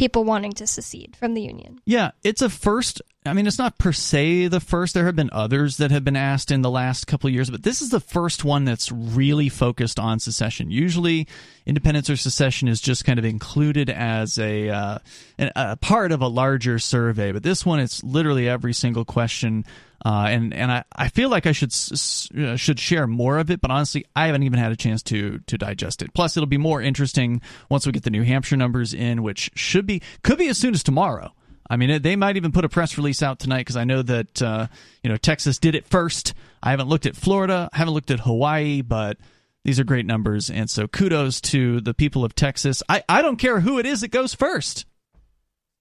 people 0.01 0.23
wanting 0.23 0.51
to 0.51 0.65
secede 0.65 1.15
from 1.15 1.35
the 1.35 1.41
union. 1.43 1.79
Yeah, 1.85 2.09
it's 2.23 2.41
a 2.41 2.49
first. 2.49 3.03
I 3.23 3.33
mean, 3.33 3.45
it's 3.45 3.59
not 3.59 3.77
per 3.77 3.91
se 3.91 4.47
the 4.47 4.59
first. 4.59 4.95
There 4.95 5.05
have 5.05 5.15
been 5.15 5.29
others 5.31 5.77
that 5.77 5.91
have 5.91 6.03
been 6.03 6.15
asked 6.15 6.49
in 6.49 6.63
the 6.63 6.71
last 6.71 7.05
couple 7.05 7.27
of 7.27 7.33
years, 7.35 7.51
but 7.51 7.61
this 7.61 7.79
is 7.79 7.89
the 7.89 7.99
first 7.99 8.43
one 8.43 8.65
that's 8.65 8.91
really 8.91 9.47
focused 9.47 9.99
on 9.99 10.19
secession. 10.19 10.71
Usually, 10.71 11.27
independence 11.67 12.09
or 12.09 12.17
secession 12.17 12.67
is 12.67 12.81
just 12.81 13.05
kind 13.05 13.19
of 13.19 13.25
included 13.25 13.91
as 13.91 14.39
a 14.39 14.69
uh, 14.69 14.97
a 15.37 15.77
part 15.77 16.11
of 16.11 16.21
a 16.21 16.27
larger 16.27 16.79
survey, 16.79 17.31
but 17.31 17.43
this 17.43 17.63
one 17.63 17.79
it's 17.79 18.03
literally 18.03 18.49
every 18.49 18.73
single 18.73 19.05
question. 19.05 19.65
Uh, 20.03 20.25
and 20.29 20.51
and 20.51 20.71
I, 20.71 20.83
I 20.95 21.09
feel 21.09 21.29
like 21.29 21.45
I 21.45 21.51
should 21.51 21.71
uh, 21.71 22.55
should 22.55 22.79
share 22.79 23.05
more 23.05 23.37
of 23.37 23.51
it, 23.51 23.61
but 23.61 23.69
honestly, 23.69 24.03
I 24.15 24.25
haven't 24.25 24.41
even 24.41 24.57
had 24.57 24.71
a 24.71 24.75
chance 24.75 25.03
to 25.03 25.37
to 25.45 25.59
digest 25.59 26.01
it. 26.01 26.11
Plus, 26.15 26.37
it'll 26.37 26.47
be 26.47 26.57
more 26.57 26.81
interesting 26.81 27.41
once 27.69 27.85
we 27.85 27.91
get 27.91 28.01
the 28.01 28.09
New 28.09 28.23
Hampshire 28.23 28.57
numbers 28.57 28.95
in, 28.95 29.21
which 29.21 29.51
should 29.53 29.85
be 29.85 30.01
could 30.23 30.39
be 30.39 30.47
as 30.47 30.57
soon 30.57 30.73
as 30.73 30.81
tomorrow. 30.81 31.31
I 31.71 31.77
mean, 31.77 31.89
it- 31.89 32.03
they 32.03 32.15
might 32.17 32.35
even 32.35 32.51
put 32.51 32.65
a 32.65 32.69
press 32.69 32.97
release 32.97 33.23
out 33.23 33.39
tonight 33.39 33.59
because 33.61 33.77
I 33.77 33.85
know 33.85 34.01
that 34.01 34.41
uh, 34.41 34.67
you 35.03 35.09
know 35.09 35.17
Texas 35.17 35.57
did 35.57 35.73
it 35.73 35.87
first. 35.87 36.33
I 36.61 36.71
haven't 36.71 36.89
looked 36.89 37.05
at 37.05 37.15
Florida, 37.15 37.69
I 37.71 37.77
haven't 37.77 37.93
looked 37.93 38.11
at 38.11 38.19
Hawaii, 38.19 38.81
but 38.81 39.17
these 39.63 39.79
are 39.79 39.83
great 39.83 40.05
numbers, 40.05 40.49
and 40.49 40.69
so 40.69 40.87
kudos 40.87 41.39
to 41.41 41.79
the 41.81 41.93
people 41.93 42.25
of 42.25 42.35
Texas. 42.35 42.83
I 42.89 43.03
I 43.07 43.21
don't 43.21 43.37
care 43.37 43.61
who 43.61 43.79
it 43.79 43.85
is 43.85 44.01
that 44.01 44.09
goes 44.09 44.33
first. 44.35 44.85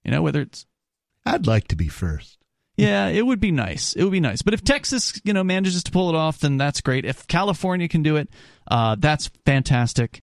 You 0.05 0.11
know 0.11 0.21
whether 0.21 0.41
it's 0.41 0.65
I'd 1.25 1.45
like 1.45 1.67
to 1.67 1.75
be 1.75 1.87
first. 1.89 2.37
yeah, 2.77 3.07
it 3.09 3.25
would 3.25 3.39
be 3.39 3.51
nice. 3.51 3.93
It 3.93 4.03
would 4.03 4.11
be 4.13 4.19
nice. 4.19 4.41
But 4.41 4.53
if 4.55 4.63
Texas, 4.63 5.19
you 5.23 5.33
know, 5.33 5.43
manages 5.43 5.83
to 5.83 5.91
pull 5.91 6.09
it 6.09 6.15
off, 6.15 6.39
then 6.39 6.57
that's 6.57 6.81
great. 6.81 7.05
If 7.05 7.27
California 7.27 7.87
can 7.87 8.01
do 8.01 8.15
it, 8.15 8.29
uh, 8.69 8.95
that's 8.97 9.29
fantastic. 9.45 10.19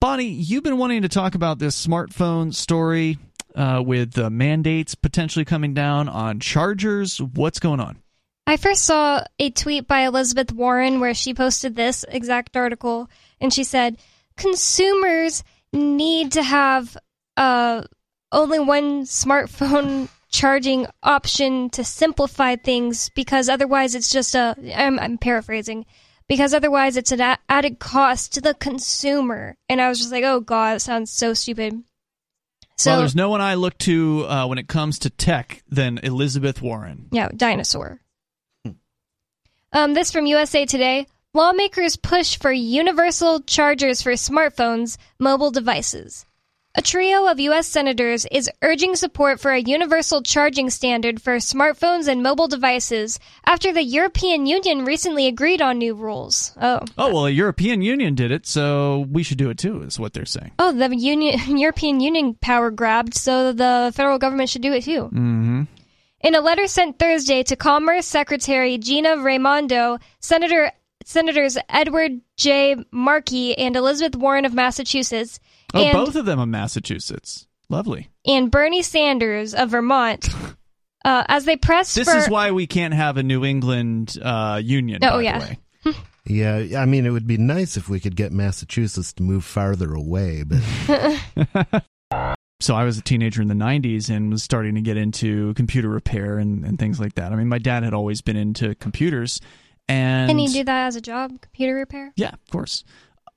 Bonnie, 0.00 0.26
you've 0.28 0.64
been 0.64 0.76
wanting 0.76 1.02
to 1.02 1.08
talk 1.08 1.34
about 1.34 1.58
this 1.58 1.86
smartphone 1.86 2.54
story 2.54 3.16
uh, 3.54 3.82
with 3.84 4.18
uh, 4.18 4.30
mandates 4.30 4.94
potentially 4.94 5.44
coming 5.44 5.74
down 5.74 6.08
on 6.08 6.40
chargers. 6.40 7.20
What's 7.20 7.58
going 7.58 7.80
on? 7.80 8.02
I 8.46 8.56
first 8.56 8.84
saw 8.84 9.24
a 9.38 9.50
tweet 9.50 9.86
by 9.86 10.06
Elizabeth 10.06 10.52
Warren 10.52 11.00
where 11.00 11.12
she 11.12 11.34
posted 11.34 11.76
this 11.76 12.04
exact 12.08 12.56
article, 12.56 13.10
and 13.40 13.52
she 13.52 13.62
said, 13.62 13.98
"Consumers 14.36 15.44
need 15.72 16.32
to 16.32 16.42
have 16.42 16.96
uh, 17.36 17.82
only 18.32 18.58
one 18.58 19.02
smartphone 19.02 20.08
charging 20.30 20.86
option 21.02 21.68
to 21.70 21.84
simplify 21.84 22.56
things 22.56 23.10
because 23.10 23.48
otherwise 23.48 23.94
it's 23.94 24.10
just 24.10 24.34
a." 24.34 24.56
I'm, 24.74 24.98
I'm 24.98 25.18
paraphrasing. 25.18 25.84
Because 26.26 26.52
otherwise, 26.52 26.98
it's 26.98 27.10
an 27.10 27.36
added 27.48 27.78
cost 27.78 28.34
to 28.34 28.42
the 28.42 28.52
consumer, 28.52 29.56
and 29.66 29.80
I 29.80 29.88
was 29.88 29.98
just 29.98 30.12
like, 30.12 30.24
"Oh 30.24 30.40
God, 30.40 30.76
it 30.76 30.80
sounds 30.80 31.10
so 31.10 31.32
stupid." 31.32 31.82
So 32.78 32.92
well, 32.92 33.00
there's 33.00 33.16
no 33.16 33.28
one 33.28 33.40
I 33.40 33.54
look 33.54 33.76
to 33.78 34.24
uh, 34.28 34.46
when 34.46 34.58
it 34.58 34.68
comes 34.68 35.00
to 35.00 35.10
tech 35.10 35.62
than 35.68 35.98
Elizabeth 35.98 36.62
Warren. 36.62 37.08
Yeah, 37.10 37.28
dinosaur. 37.34 38.00
um, 39.72 39.94
this 39.94 40.12
from 40.12 40.26
USA 40.26 40.64
Today. 40.64 41.06
Lawmakers 41.34 41.96
push 41.96 42.38
for 42.38 42.50
universal 42.50 43.40
chargers 43.40 44.00
for 44.00 44.12
smartphones, 44.12 44.96
mobile 45.18 45.50
devices. 45.50 46.24
A 46.74 46.82
trio 46.82 47.26
of 47.26 47.40
U.S. 47.40 47.66
senators 47.66 48.26
is 48.30 48.50
urging 48.62 48.94
support 48.94 49.40
for 49.40 49.52
a 49.52 49.60
universal 49.60 50.22
charging 50.22 50.68
standard 50.68 51.20
for 51.20 51.36
smartphones 51.36 52.06
and 52.08 52.22
mobile 52.22 52.46
devices 52.46 53.18
after 53.46 53.72
the 53.72 53.82
European 53.82 54.46
Union 54.46 54.84
recently 54.84 55.26
agreed 55.26 55.62
on 55.62 55.78
new 55.78 55.94
rules. 55.94 56.52
Oh. 56.60 56.80
Oh 56.98 57.12
well, 57.12 57.24
the 57.24 57.32
European 57.32 57.80
Union 57.80 58.14
did 58.14 58.30
it, 58.30 58.46
so 58.46 59.06
we 59.10 59.22
should 59.22 59.38
do 59.38 59.48
it 59.48 59.58
too. 59.58 59.82
Is 59.82 59.98
what 59.98 60.12
they're 60.12 60.26
saying. 60.26 60.52
Oh, 60.58 60.70
the 60.72 60.94
Union, 60.94 61.56
European 61.58 62.00
Union 62.00 62.34
power 62.34 62.70
grabbed, 62.70 63.14
so 63.14 63.52
the 63.52 63.90
federal 63.94 64.18
government 64.18 64.50
should 64.50 64.62
do 64.62 64.74
it 64.74 64.84
too. 64.84 65.04
Mm-hmm. 65.04 65.62
In 66.20 66.34
a 66.34 66.40
letter 66.40 66.66
sent 66.66 66.98
Thursday 66.98 67.42
to 67.44 67.56
Commerce 67.56 68.06
Secretary 68.06 68.76
Gina 68.76 69.16
Raimondo, 69.16 69.98
Senator 70.20 70.70
Senators 71.04 71.56
Edward 71.70 72.20
J. 72.36 72.76
Markey 72.90 73.56
and 73.56 73.74
Elizabeth 73.74 74.20
Warren 74.20 74.44
of 74.44 74.52
Massachusetts, 74.52 75.40
Oh, 75.74 75.82
and, 75.82 75.92
both 75.92 76.16
of 76.16 76.24
them 76.24 76.38
in 76.40 76.50
Massachusetts. 76.50 77.46
Lovely. 77.70 78.08
and 78.26 78.50
Bernie 78.50 78.82
Sanders 78.82 79.54
of 79.54 79.68
Vermont, 79.70 80.28
uh, 81.04 81.24
as 81.28 81.44
they 81.44 81.56
press, 81.56 81.94
This 81.94 82.10
for 82.10 82.16
is 82.16 82.28
why 82.30 82.50
we 82.50 82.66
can't 82.66 82.94
have 82.94 83.18
a 83.18 83.22
New 83.22 83.44
England 83.44 84.16
uh, 84.22 84.58
union. 84.64 85.00
Oh, 85.04 85.18
by 85.18 85.20
yeah. 85.22 85.38
the 85.38 85.44
way. 85.44 85.94
Yeah, 86.30 86.78
I 86.78 86.84
mean, 86.84 87.06
it 87.06 87.10
would 87.10 87.26
be 87.26 87.38
nice 87.38 87.78
if 87.78 87.88
we 87.88 88.00
could 88.00 88.14
get 88.14 88.32
Massachusetts 88.32 89.14
to 89.14 89.22
move 89.22 89.46
farther 89.46 89.94
away, 89.94 90.42
but 90.42 90.60
So 92.60 92.74
I 92.74 92.84
was 92.84 92.98
a 92.98 93.02
teenager 93.02 93.40
in 93.40 93.48
the 93.48 93.54
'90s 93.54 94.10
and 94.10 94.30
was 94.30 94.42
starting 94.42 94.74
to 94.74 94.82
get 94.82 94.98
into 94.98 95.54
computer 95.54 95.88
repair 95.88 96.36
and, 96.38 96.66
and 96.66 96.78
things 96.78 97.00
like 97.00 97.14
that. 97.14 97.32
I 97.32 97.36
mean, 97.36 97.48
my 97.48 97.56
dad 97.58 97.82
had 97.82 97.94
always 97.94 98.20
been 98.20 98.36
into 98.36 98.74
computers, 98.74 99.40
and 99.88 100.28
Can 100.28 100.38
you 100.38 100.48
do 100.50 100.64
that 100.64 100.88
as 100.88 100.96
a 100.96 101.00
job, 101.00 101.40
computer 101.40 101.74
repair? 101.76 102.12
Yeah, 102.16 102.32
of 102.34 102.50
course. 102.50 102.84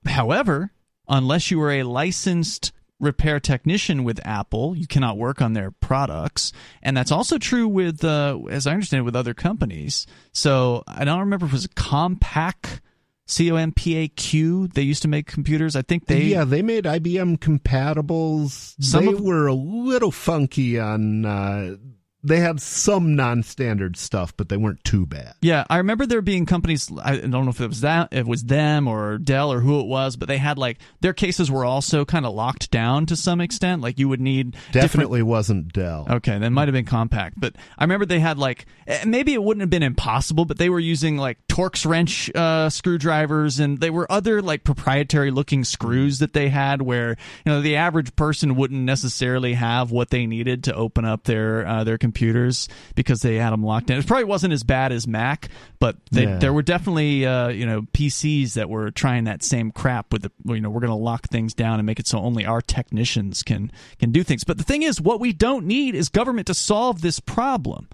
However, 0.06 0.70
unless 1.08 1.50
you 1.50 1.60
are 1.62 1.72
a 1.72 1.82
licensed 1.82 2.72
repair 3.00 3.40
technician 3.40 4.04
with 4.04 4.20
Apple, 4.24 4.76
you 4.76 4.86
cannot 4.86 5.18
work 5.18 5.42
on 5.42 5.54
their 5.54 5.70
products, 5.72 6.52
and 6.82 6.96
that's 6.96 7.10
also 7.10 7.36
true 7.36 7.66
with, 7.66 8.04
uh, 8.04 8.38
as 8.48 8.66
I 8.66 8.72
understand 8.72 9.00
it, 9.00 9.04
with 9.04 9.16
other 9.16 9.34
companies. 9.34 10.06
So 10.32 10.84
I 10.86 11.04
don't 11.04 11.18
remember 11.20 11.46
if 11.46 11.52
it 11.52 11.54
was 11.56 11.66
Compaq, 11.68 12.80
C 13.26 13.50
O 13.50 13.56
M 13.56 13.72
P 13.72 13.96
A 13.96 14.08
Q. 14.08 14.68
They 14.68 14.82
used 14.82 15.02
to 15.02 15.08
make 15.08 15.26
computers. 15.26 15.74
I 15.74 15.82
think 15.82 16.06
they. 16.06 16.22
yeah, 16.22 16.44
they 16.44 16.62
made 16.62 16.84
IBM 16.84 17.38
compatibles. 17.38 18.74
Some 18.80 19.06
they 19.06 19.12
of- 19.12 19.20
were 19.20 19.46
a 19.46 19.54
little 19.54 20.10
funky 20.12 20.78
on. 20.78 21.24
Uh, 21.24 21.76
they 22.24 22.38
had 22.40 22.60
some 22.60 23.16
non-standard 23.16 23.96
stuff, 23.96 24.36
but 24.36 24.48
they 24.48 24.56
weren't 24.56 24.82
too 24.84 25.06
bad. 25.06 25.34
Yeah, 25.40 25.64
I 25.68 25.78
remember 25.78 26.06
there 26.06 26.22
being 26.22 26.46
companies. 26.46 26.90
I 27.02 27.16
don't 27.16 27.30
know 27.30 27.48
if 27.50 27.60
it 27.60 27.68
was 27.68 27.80
that, 27.80 28.08
if 28.12 28.20
it 28.20 28.26
was 28.26 28.44
them 28.44 28.86
or 28.86 29.18
Dell 29.18 29.52
or 29.52 29.60
who 29.60 29.80
it 29.80 29.86
was, 29.86 30.16
but 30.16 30.28
they 30.28 30.38
had 30.38 30.58
like 30.58 30.78
their 31.00 31.12
cases 31.12 31.50
were 31.50 31.64
also 31.64 32.04
kind 32.04 32.24
of 32.24 32.34
locked 32.34 32.70
down 32.70 33.06
to 33.06 33.16
some 33.16 33.40
extent. 33.40 33.82
Like 33.82 33.98
you 33.98 34.08
would 34.08 34.20
need 34.20 34.52
different- 34.70 34.72
Definitely 34.92 35.22
wasn't 35.22 35.72
Dell. 35.72 36.06
Okay, 36.08 36.38
that 36.38 36.50
might 36.50 36.68
have 36.68 36.74
been 36.74 36.84
Compaq, 36.84 37.32
but 37.36 37.56
I 37.78 37.84
remember 37.84 38.06
they 38.06 38.20
had 38.20 38.38
like 38.38 38.66
eh, 38.86 39.04
maybe 39.06 39.32
it 39.34 39.42
wouldn't 39.42 39.62
have 39.62 39.70
been 39.70 39.82
impossible, 39.82 40.44
but 40.44 40.58
they 40.58 40.68
were 40.68 40.80
using 40.80 41.16
like 41.16 41.38
Torx 41.48 41.84
wrench 41.86 42.30
uh, 42.34 42.70
screwdrivers, 42.70 43.58
and 43.58 43.78
they 43.80 43.90
were 43.90 44.10
other 44.10 44.42
like 44.42 44.64
proprietary 44.64 45.30
looking 45.30 45.64
screws 45.64 46.18
that 46.20 46.32
they 46.34 46.48
had, 46.50 46.82
where 46.82 47.16
you 47.44 47.52
know 47.52 47.60
the 47.60 47.76
average 47.76 48.14
person 48.16 48.54
wouldn't 48.54 48.82
necessarily 48.82 49.54
have 49.54 49.90
what 49.90 50.10
they 50.10 50.26
needed 50.26 50.64
to 50.64 50.74
open 50.74 51.04
up 51.04 51.24
their 51.24 51.66
uh, 51.66 51.84
their 51.84 51.98
computers 52.12 52.68
because 52.94 53.20
they 53.22 53.36
had 53.36 53.50
them 53.50 53.64
locked 53.64 53.88
in. 53.90 53.98
It 53.98 54.06
probably 54.06 54.24
wasn't 54.24 54.52
as 54.52 54.62
bad 54.62 54.92
as 54.92 55.06
Mac, 55.08 55.48
but 55.80 55.96
they, 56.10 56.24
Yeah. 56.24 56.36
there 56.38 56.52
were 56.52 56.62
definitely 56.62 57.24
uh, 57.26 57.48
you 57.48 57.64
know 57.64 57.82
PCs 57.94 58.54
that 58.54 58.68
were 58.68 58.90
trying 58.90 59.24
that 59.24 59.42
same 59.42 59.70
crap 59.70 60.12
with 60.12 60.22
the 60.22 60.30
you 60.54 60.60
know 60.60 60.68
we're 60.68 60.80
going 60.80 60.90
to 60.90 60.94
lock 60.94 61.28
things 61.28 61.54
down 61.54 61.78
and 61.78 61.86
make 61.86 61.98
it 61.98 62.06
so 62.06 62.18
only 62.18 62.44
our 62.44 62.60
technicians 62.60 63.42
can 63.42 63.72
can 63.98 64.12
do 64.12 64.22
things. 64.22 64.44
But 64.44 64.58
the 64.58 64.64
thing 64.64 64.82
is, 64.82 65.00
what 65.00 65.20
we 65.20 65.32
don't 65.32 65.64
need 65.66 65.94
is 65.94 66.08
government 66.10 66.46
to 66.48 66.54
solve 66.54 67.00
this 67.00 67.18
problem. 67.18 67.88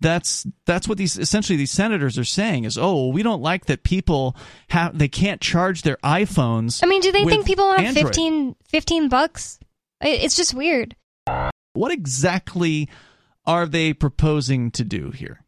That's 0.00 0.46
that's 0.66 0.88
what 0.88 0.98
these 0.98 1.16
essentially 1.18 1.56
these 1.56 1.70
senators 1.70 2.18
are 2.18 2.24
saying 2.24 2.64
is 2.64 2.78
oh 2.78 3.08
we 3.08 3.22
don't 3.22 3.42
like 3.42 3.66
that 3.66 3.82
people 3.84 4.34
have 4.70 4.98
they 4.98 5.08
can't 5.08 5.40
charge 5.40 5.82
their 5.82 5.98
iPhones. 6.02 6.80
I 6.82 6.86
mean, 6.86 7.02
do 7.02 7.12
they 7.12 7.24
think 7.24 7.46
people 7.46 7.70
have 7.70 7.80
Android. 7.80 8.06
15, 8.06 8.56
15 8.64 9.08
bucks? 9.08 9.60
It's 10.00 10.34
just 10.36 10.54
weird. 10.54 10.96
What 11.74 11.92
exactly 11.92 12.88
are 13.46 13.66
they 13.66 13.92
proposing 13.92 14.70
to 14.72 14.84
do 14.84 15.10
here? 15.10 15.44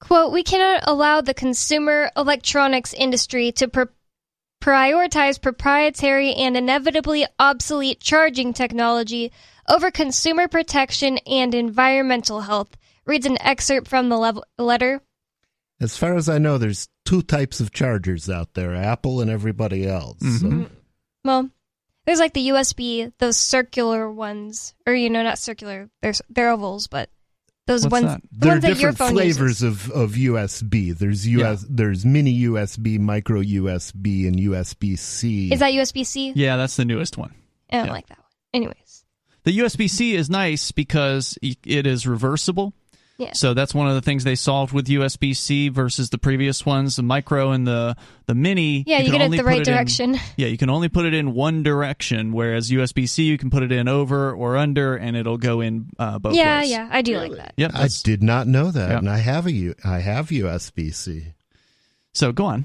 Quote, 0.00 0.32
we 0.32 0.42
cannot 0.42 0.82
allow 0.86 1.20
the 1.20 1.34
consumer 1.34 2.10
electronics 2.16 2.94
industry 2.94 3.52
to 3.52 3.68
pr- 3.68 3.82
prioritize 4.62 5.40
proprietary 5.40 6.34
and 6.34 6.56
inevitably 6.56 7.26
obsolete 7.38 8.00
charging 8.00 8.52
technology 8.52 9.30
over 9.68 9.90
consumer 9.90 10.48
protection 10.48 11.18
and 11.26 11.54
environmental 11.54 12.40
health, 12.40 12.76
reads 13.06 13.26
an 13.26 13.40
excerpt 13.40 13.88
from 13.88 14.08
the 14.08 14.16
lev- 14.16 14.40
letter. 14.58 15.02
As 15.80 15.96
far 15.96 16.16
as 16.16 16.28
I 16.28 16.38
know, 16.38 16.58
there's 16.58 16.88
two 17.04 17.22
types 17.22 17.60
of 17.60 17.70
chargers 17.72 18.28
out 18.28 18.54
there: 18.54 18.74
Apple 18.74 19.20
and 19.20 19.30
everybody 19.30 19.86
else. 19.86 20.18
Mhm. 20.20 20.40
So, 20.64 20.70
Well, 21.24 21.50
there's 22.06 22.18
like 22.18 22.32
the 22.34 22.48
USB, 22.48 23.12
those 23.18 23.36
circular 23.36 24.10
ones, 24.10 24.74
or 24.86 24.94
you 24.94 25.10
know, 25.10 25.22
not 25.22 25.38
circular, 25.38 25.90
they're, 26.02 26.14
they're 26.28 26.50
ovals, 26.50 26.86
but 26.86 27.10
those 27.66 27.84
What's 27.84 27.92
ones, 27.92 28.04
that? 28.06 28.22
the 28.32 28.38
there 28.38 28.48
are 28.50 28.54
ones 28.54 28.62
that 28.62 28.68
your 28.68 28.74
different 28.76 28.98
phone 28.98 29.12
flavors 29.12 29.62
uses. 29.62 29.86
of, 29.86 29.90
of 29.92 30.10
USB. 30.12 30.96
There's 30.96 31.26
US, 31.28 31.64
there's 31.68 32.04
mini 32.04 32.40
USB, 32.44 32.98
micro 32.98 33.42
USB, 33.42 34.26
and 34.26 34.36
USB 34.36 34.98
C. 34.98 35.52
Is 35.52 35.60
that 35.60 35.72
USB 35.72 36.04
C? 36.04 36.32
Yeah, 36.34 36.56
that's 36.56 36.76
the 36.76 36.84
newest 36.84 37.16
one. 37.16 37.34
I 37.70 37.76
don't 37.76 37.86
Yeah. 37.86 37.92
like 37.92 38.06
that 38.08 38.18
one. 38.18 38.26
Anyways, 38.52 39.04
The 39.44 39.56
USB 39.58 39.88
C 39.88 40.16
is 40.16 40.28
nice 40.28 40.72
because 40.72 41.38
it 41.42 41.86
is 41.86 42.06
reversible. 42.06 42.74
Yeah. 43.20 43.32
So 43.34 43.52
that's 43.52 43.74
one 43.74 43.86
of 43.86 43.94
the 43.94 44.00
things 44.00 44.24
they 44.24 44.34
solved 44.34 44.72
with 44.72 44.86
USB 44.86 45.36
C 45.36 45.68
versus 45.68 46.08
the 46.08 46.16
previous 46.16 46.64
ones, 46.64 46.96
the 46.96 47.02
micro 47.02 47.50
and 47.50 47.66
the 47.66 47.94
the 48.24 48.34
mini. 48.34 48.82
yeah, 48.86 48.98
you, 49.00 49.10
can 49.10 49.12
get 49.12 49.20
it 49.20 49.24
only 49.26 49.36
the 49.36 49.42
put 49.42 49.48
right 49.48 49.58
in- 49.58 49.64
direction. 49.64 50.16
yeah, 50.36 50.46
you 50.46 50.56
can 50.56 50.70
only 50.70 50.88
put 50.88 51.04
it 51.04 51.12
in 51.12 51.34
one 51.34 51.62
direction, 51.62 52.32
whereas 52.32 52.70
USB 52.70 53.06
C 53.06 53.24
you 53.24 53.36
can 53.36 53.50
put 53.50 53.62
it 53.62 53.72
in 53.72 53.88
over 53.88 54.32
or 54.32 54.56
under, 54.56 54.96
and 54.96 55.18
it'll 55.18 55.36
go 55.36 55.60
in 55.60 55.90
uh, 55.98 56.18
both 56.18 56.34
yeah, 56.34 56.60
ways. 56.60 56.70
yeah, 56.70 56.88
I 56.90 57.02
do 57.02 57.18
like 57.18 57.36
that. 57.36 57.52
Yep. 57.58 57.72
I 57.74 57.88
did 58.02 58.22
not 58.22 58.46
know 58.46 58.70
that, 58.70 58.88
Yeah. 58.88 58.98
and 58.98 59.10
I 59.10 59.18
have 59.18 59.44
a 59.46 59.52
U, 59.52 59.74
I 59.84 59.98
have 59.98 60.28
USB 60.28 60.94
C. 60.94 61.34
So 62.14 62.32
go 62.32 62.46
on. 62.46 62.64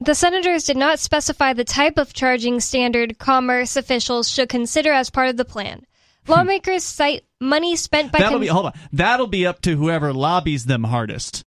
The 0.00 0.14
senators 0.14 0.64
did 0.64 0.76
not 0.76 1.00
specify 1.00 1.52
the 1.52 1.64
type 1.64 1.98
of 1.98 2.12
charging 2.14 2.60
standard 2.60 3.18
commerce 3.18 3.76
officials 3.76 4.30
should 4.30 4.48
consider 4.48 4.92
as 4.92 5.10
part 5.10 5.28
of 5.28 5.36
the 5.36 5.44
plan. 5.44 5.84
Lawmakers 6.28 6.84
cite 6.84 7.24
money 7.40 7.76
spent 7.76 8.12
by 8.12 8.18
That'll 8.18 8.34
con- 8.34 8.40
be 8.40 8.46
hold 8.48 8.66
on. 8.66 8.72
That'll 8.92 9.26
be 9.26 9.46
up 9.46 9.62
to 9.62 9.76
whoever 9.76 10.12
lobbies 10.12 10.66
them 10.66 10.84
hardest. 10.84 11.42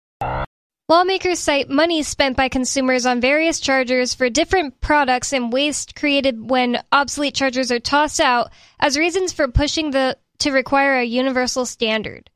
Lawmakers 0.90 1.40
cite 1.40 1.70
money 1.70 2.04
spent 2.04 2.36
by 2.36 2.50
consumers 2.50 3.06
on 3.06 3.22
various 3.22 3.62
chargers 3.62 4.14
for 4.14 4.30
different 4.30 4.82
products 4.82 5.32
and 5.32 5.54
waste 5.54 5.96
created 5.96 6.50
when 6.50 6.84
obsolete 6.92 7.34
chargers 7.34 7.72
are 7.72 7.80
tossed 7.80 8.20
out 8.20 8.52
as 8.80 8.98
reasons 8.98 9.32
for 9.32 9.48
pushing 9.48 9.92
the 9.92 10.18
to 10.40 10.52
require 10.52 11.00
a 11.00 11.06
universal 11.06 11.66
standard. 11.66 12.30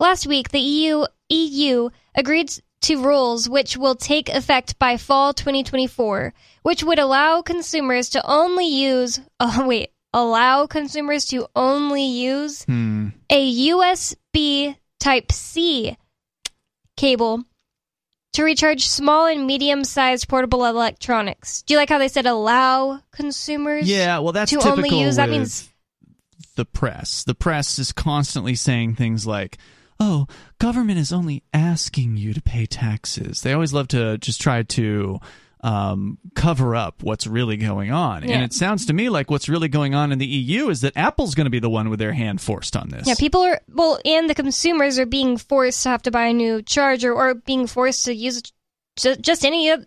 Last 0.00 0.26
week, 0.26 0.50
the 0.50 0.60
EU 0.60 1.04
EU 1.28 1.90
agreed 2.14 2.50
to 2.82 3.02
rules 3.02 3.48
which 3.48 3.76
will 3.76 3.94
take 3.94 4.28
effect 4.28 4.78
by 4.78 4.96
fall 4.96 5.34
2024, 5.34 6.32
which 6.62 6.82
would 6.82 6.98
allow 6.98 7.42
consumers 7.42 8.08
to 8.10 8.26
only 8.26 8.66
use 8.66 9.20
oh 9.40 9.66
wait, 9.66 9.90
allow 10.12 10.66
consumers 10.66 11.26
to 11.26 11.46
only 11.56 12.04
use 12.04 12.64
Hmm. 12.64 13.08
a 13.30 13.68
USB 13.68 14.76
Type 15.00 15.32
C 15.32 15.96
cable 16.96 17.42
to 18.34 18.44
recharge 18.44 18.86
small 18.86 19.26
and 19.26 19.46
medium 19.46 19.84
sized 19.84 20.28
portable 20.28 20.64
electronics. 20.64 21.62
Do 21.62 21.74
you 21.74 21.78
like 21.78 21.88
how 21.88 21.98
they 21.98 22.08
said 22.08 22.26
allow 22.26 23.02
consumers? 23.10 23.88
Yeah, 23.88 24.18
well, 24.20 24.32
that's 24.32 24.50
to 24.52 24.58
typical 24.58 24.78
only 24.84 25.00
use 25.00 25.16
that 25.16 25.28
means 25.28 25.68
the 26.56 26.64
press. 26.64 27.24
The 27.24 27.34
press 27.34 27.78
is 27.78 27.92
constantly 27.92 28.54
saying 28.54 28.94
things 28.94 29.26
like, 29.26 29.58
"Oh, 29.98 30.26
government 30.58 30.98
is 30.98 31.12
only 31.12 31.42
asking 31.52 32.16
you 32.16 32.32
to 32.34 32.40
pay 32.42 32.66
taxes." 32.66 33.40
They 33.42 33.52
always 33.52 33.72
love 33.72 33.88
to 33.88 34.18
just 34.18 34.40
try 34.40 34.62
to 34.62 35.18
um, 35.62 36.18
cover 36.34 36.74
up 36.74 37.02
what's 37.02 37.26
really 37.26 37.56
going 37.56 37.92
on. 37.92 38.24
Yeah. 38.26 38.34
And 38.36 38.44
it 38.44 38.52
sounds 38.52 38.86
to 38.86 38.92
me 38.92 39.08
like 39.08 39.30
what's 39.30 39.48
really 39.48 39.68
going 39.68 39.94
on 39.94 40.10
in 40.12 40.18
the 40.18 40.26
EU 40.26 40.68
is 40.70 40.80
that 40.80 40.96
Apple's 40.96 41.34
going 41.36 41.44
to 41.46 41.50
be 41.50 41.60
the 41.60 41.70
one 41.70 41.88
with 41.88 41.98
their 42.00 42.12
hand 42.12 42.40
forced 42.40 42.76
on 42.76 42.88
this. 42.88 43.06
yeah, 43.06 43.14
people 43.14 43.42
are 43.42 43.60
well, 43.68 43.98
and 44.04 44.28
the 44.28 44.34
consumers 44.34 44.98
are 44.98 45.06
being 45.06 45.36
forced 45.36 45.82
to 45.84 45.88
have 45.90 46.02
to 46.02 46.10
buy 46.10 46.24
a 46.26 46.32
new 46.32 46.62
charger 46.62 47.12
or 47.14 47.34
being 47.34 47.66
forced 47.66 48.04
to 48.06 48.14
use 48.14 48.42
ju- 48.96 49.16
just 49.16 49.44
any 49.44 49.70
of 49.70 49.86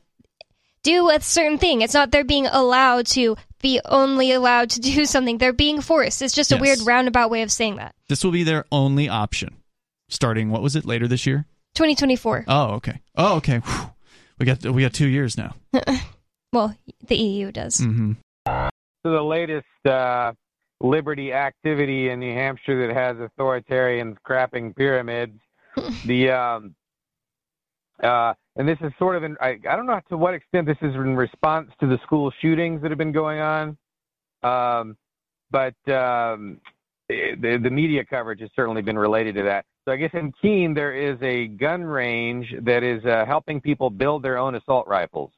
do 0.84 1.10
a 1.10 1.20
certain 1.20 1.58
thing. 1.58 1.82
It's 1.82 1.94
not 1.94 2.12
they're 2.12 2.24
being 2.24 2.46
allowed 2.48 3.08
to 3.08 3.36
be 3.62 3.82
only 3.86 4.32
allowed 4.32 4.70
to 4.72 4.80
do 4.96 5.06
something. 5.06 5.40
They're 5.40 5.52
being 5.52 5.82
forced. 5.82 6.22
It's 6.22 6.34
just 6.36 6.52
a 6.52 6.56
Yes. 6.56 6.62
weird 6.62 6.80
roundabout 6.88 7.30
way 7.32 7.42
of 7.42 7.52
saying 7.52 7.78
that. 7.78 7.96
This 8.08 8.24
will 8.24 8.32
be 8.32 8.44
their 8.44 8.66
only 8.72 9.10
option. 9.10 9.56
Starting, 10.08 10.52
what 10.52 10.62
was 10.62 10.76
it, 10.76 10.86
later 10.86 11.08
this 11.08 11.26
year? 11.26 11.48
2024. 11.74 12.46
Oh, 12.48 12.66
okay. 12.76 13.02
Oh, 13.18 13.38
okay. 13.38 13.58
Whew. 13.58 13.90
We 14.40 14.46
got 14.46 14.66
we 14.66 14.82
got 14.82 14.94
two 14.94 15.08
years 15.08 15.38
now. 15.38 15.56
Well, 16.54 16.74
the 17.08 17.18
EU 17.18 17.52
does. 17.52 17.80
hmm 17.80 18.14
to 19.06 19.12
the 19.12 19.22
latest 19.22 19.86
uh, 19.86 20.34
liberty 20.82 21.32
activity 21.32 22.10
in 22.10 22.20
New 22.20 22.34
Hampshire 22.34 22.88
that 22.88 22.96
has 22.96 23.18
authoritarians 23.18 24.18
crapping 24.28 24.76
pyramids. 24.76 25.40
the 26.06 26.32
um, 26.32 26.76
uh, 28.02 28.34
and 28.56 28.68
this 28.68 28.78
is 28.82 28.92
sort 28.98 29.16
of 29.16 29.24
in 29.24 29.38
I, 29.40 29.60
I 29.70 29.76
don't 29.76 29.86
know 29.86 30.00
to 30.10 30.18
what 30.18 30.34
extent 30.34 30.66
this 30.66 30.78
is 30.82 30.96
in 30.96 31.16
response 31.16 31.70
to 31.82 31.88
the 31.88 32.00
school 32.04 32.32
shootings 32.42 32.82
that 32.82 32.90
have 32.90 32.98
been 32.98 33.12
going 33.12 33.40
on. 33.40 33.78
Um, 34.42 34.98
but 35.52 35.76
um, 35.88 36.60
eh, 37.10 37.36
the, 37.40 37.60
the 37.62 37.70
media 37.70 38.04
coverage 38.04 38.40
has 38.40 38.50
certainly 38.56 38.82
been 38.82 38.98
related 38.98 39.36
to 39.36 39.44
that. 39.44 39.66
So 39.86 39.92
I 39.92 39.98
guess 39.98 40.10
in 40.14 40.34
Keene 40.42 40.74
there 40.74 40.94
is 40.94 41.22
a 41.22 41.48
gun 41.48 41.84
range 41.84 42.48
that 42.64 42.84
is 42.84 43.06
uh, 43.06 43.26
helping 43.26 43.62
people 43.62 43.92
build 43.92 44.24
their 44.24 44.38
own 44.38 44.56
assault 44.56 44.88
rifles. 44.88 45.32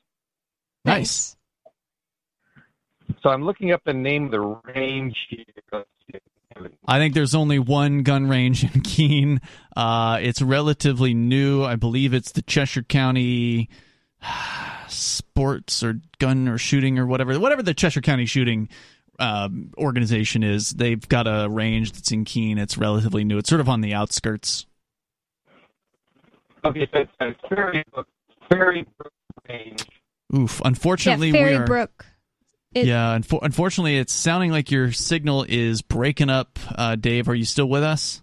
Nice. 0.85 1.35
So 3.21 3.29
I'm 3.29 3.43
looking 3.43 3.73
up 3.73 3.81
the 3.85 3.93
name 3.93 4.25
of 4.25 4.31
the 4.31 4.39
range. 4.73 5.15
I 6.87 6.97
think 6.97 7.13
there's 7.13 7.35
only 7.35 7.59
one 7.59 8.03
gun 8.03 8.29
range 8.29 8.63
in 8.63 8.81
Keene. 8.81 9.41
Uh, 9.75 10.19
it's 10.21 10.41
relatively 10.41 11.13
new. 11.13 11.63
I 11.63 11.75
believe 11.75 12.13
it's 12.13 12.31
the 12.31 12.41
Cheshire 12.41 12.83
County 12.83 13.69
Sports 14.87 15.83
or 15.83 15.99
Gun 16.19 16.47
or 16.47 16.57
Shooting 16.57 16.97
or 16.97 17.05
whatever, 17.05 17.37
whatever 17.37 17.61
the 17.61 17.73
Cheshire 17.73 18.01
County 18.01 18.25
Shooting 18.25 18.69
um, 19.19 19.71
organization 19.77 20.43
is. 20.43 20.71
They've 20.71 21.07
got 21.07 21.27
a 21.27 21.47
range 21.49 21.91
that's 21.93 22.11
in 22.11 22.25
Keene. 22.25 22.57
It's 22.57 22.77
relatively 22.77 23.23
new. 23.23 23.37
It's 23.37 23.49
sort 23.49 23.61
of 23.61 23.69
on 23.69 23.81
the 23.81 23.93
outskirts. 23.93 24.65
Okay, 26.65 26.87
so 26.93 26.99
it's 26.99 27.11
a 27.19 27.47
Ferry 27.47 27.83
Brook, 27.93 28.07
Ferry 28.49 28.85
Brook 28.97 29.13
range. 29.47 29.85
Oof. 30.35 30.61
Unfortunately, 30.65 31.27
yeah, 31.27 31.33
Ferry 31.33 31.43
we 31.51 31.55
are. 31.55 31.57
Fairy 31.59 31.65
Brook. 31.67 32.05
It- 32.73 32.85
yeah, 32.85 33.17
unfo- 33.17 33.39
unfortunately, 33.41 33.97
it's 33.97 34.11
sounding 34.13 34.51
like 34.51 34.71
your 34.71 34.91
signal 34.91 35.45
is 35.47 35.81
breaking 35.81 36.29
up. 36.29 36.59
Uh, 36.75 36.95
Dave, 36.95 37.29
are 37.29 37.35
you 37.35 37.45
still 37.45 37.67
with 37.69 37.83
us? 37.83 38.21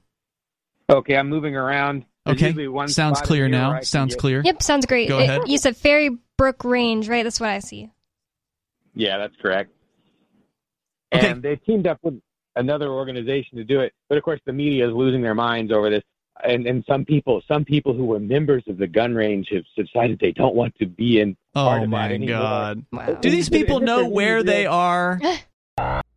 Okay, 0.90 1.16
I'm 1.16 1.28
moving 1.30 1.56
around. 1.56 2.04
There's 2.26 2.42
Okay, 2.42 2.68
one 2.68 2.88
sounds 2.88 3.20
clear 3.20 3.46
here 3.48 3.52
where 3.58 3.60
I 3.66 3.68
now. 3.72 3.74
can 3.78 3.84
Sounds 3.84 4.16
clear. 4.16 4.42
Yep, 4.44 4.62
sounds 4.62 4.86
great. 4.86 5.08
Go 5.08 5.18
It- 5.18 5.24
ahead. 5.24 5.42
you 5.46 5.58
said 5.58 5.76
Ferry 5.76 6.10
Brook 6.36 6.64
Range, 6.64 7.08
right? 7.08 7.22
That's 7.22 7.40
what 7.40 7.50
I 7.50 7.58
see. 7.60 7.90
Yeah, 8.94 9.18
that's 9.18 9.34
correct. 9.40 9.73
Okay. 11.14 11.30
And 11.30 11.42
they 11.42 11.56
teamed 11.56 11.86
up 11.86 11.98
with 12.02 12.20
another 12.56 12.88
organization 12.88 13.58
to 13.58 13.64
do 13.64 13.80
it, 13.80 13.92
but 14.08 14.16
of 14.18 14.24
course 14.24 14.40
the 14.46 14.52
media 14.52 14.88
is 14.88 14.94
losing 14.94 15.22
their 15.22 15.34
minds 15.34 15.72
over 15.72 15.90
this. 15.90 16.02
And 16.42 16.66
and 16.66 16.84
some 16.88 17.04
people, 17.04 17.42
some 17.46 17.64
people 17.64 17.94
who 17.94 18.04
were 18.06 18.18
members 18.18 18.64
of 18.68 18.76
the 18.78 18.86
gun 18.88 19.14
range 19.14 19.48
have 19.52 19.64
decided 19.76 20.18
they 20.18 20.32
don't 20.32 20.54
want 20.54 20.74
to 20.76 20.86
be 20.86 21.20
in 21.20 21.36
oh, 21.54 21.64
part 21.64 21.80
Oh 21.80 21.84
of 21.84 21.90
that 21.90 21.96
my 21.96 22.12
anymore. 22.12 22.38
god. 22.38 22.84
Wow. 22.92 23.14
Do 23.14 23.30
these 23.30 23.48
people 23.48 23.80
know 23.80 24.06
where 24.08 24.42
they 24.42 24.66
are? 24.66 25.20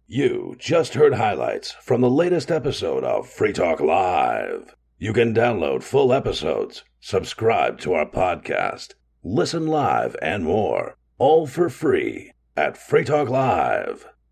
You 0.10 0.56
just 0.58 0.94
heard 0.94 1.16
highlights 1.16 1.72
from 1.82 2.00
the 2.00 2.10
latest 2.10 2.50
episode 2.50 3.04
of 3.04 3.28
Free 3.28 3.52
Talk 3.52 3.82
Live. 3.82 4.74
You 4.98 5.12
can 5.12 5.34
download 5.34 5.84
full 5.84 6.14
episodes, 6.14 6.86
subscribe 7.02 7.78
to 7.80 7.94
our 7.94 8.06
podcast, 8.10 8.94
listen 9.22 9.68
live, 9.68 10.16
and 10.22 10.46
more, 10.46 10.96
all 11.18 11.46
for 11.46 11.68
free 11.70 12.32
at 12.56 12.78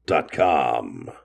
freetalklive.com. 0.06 1.25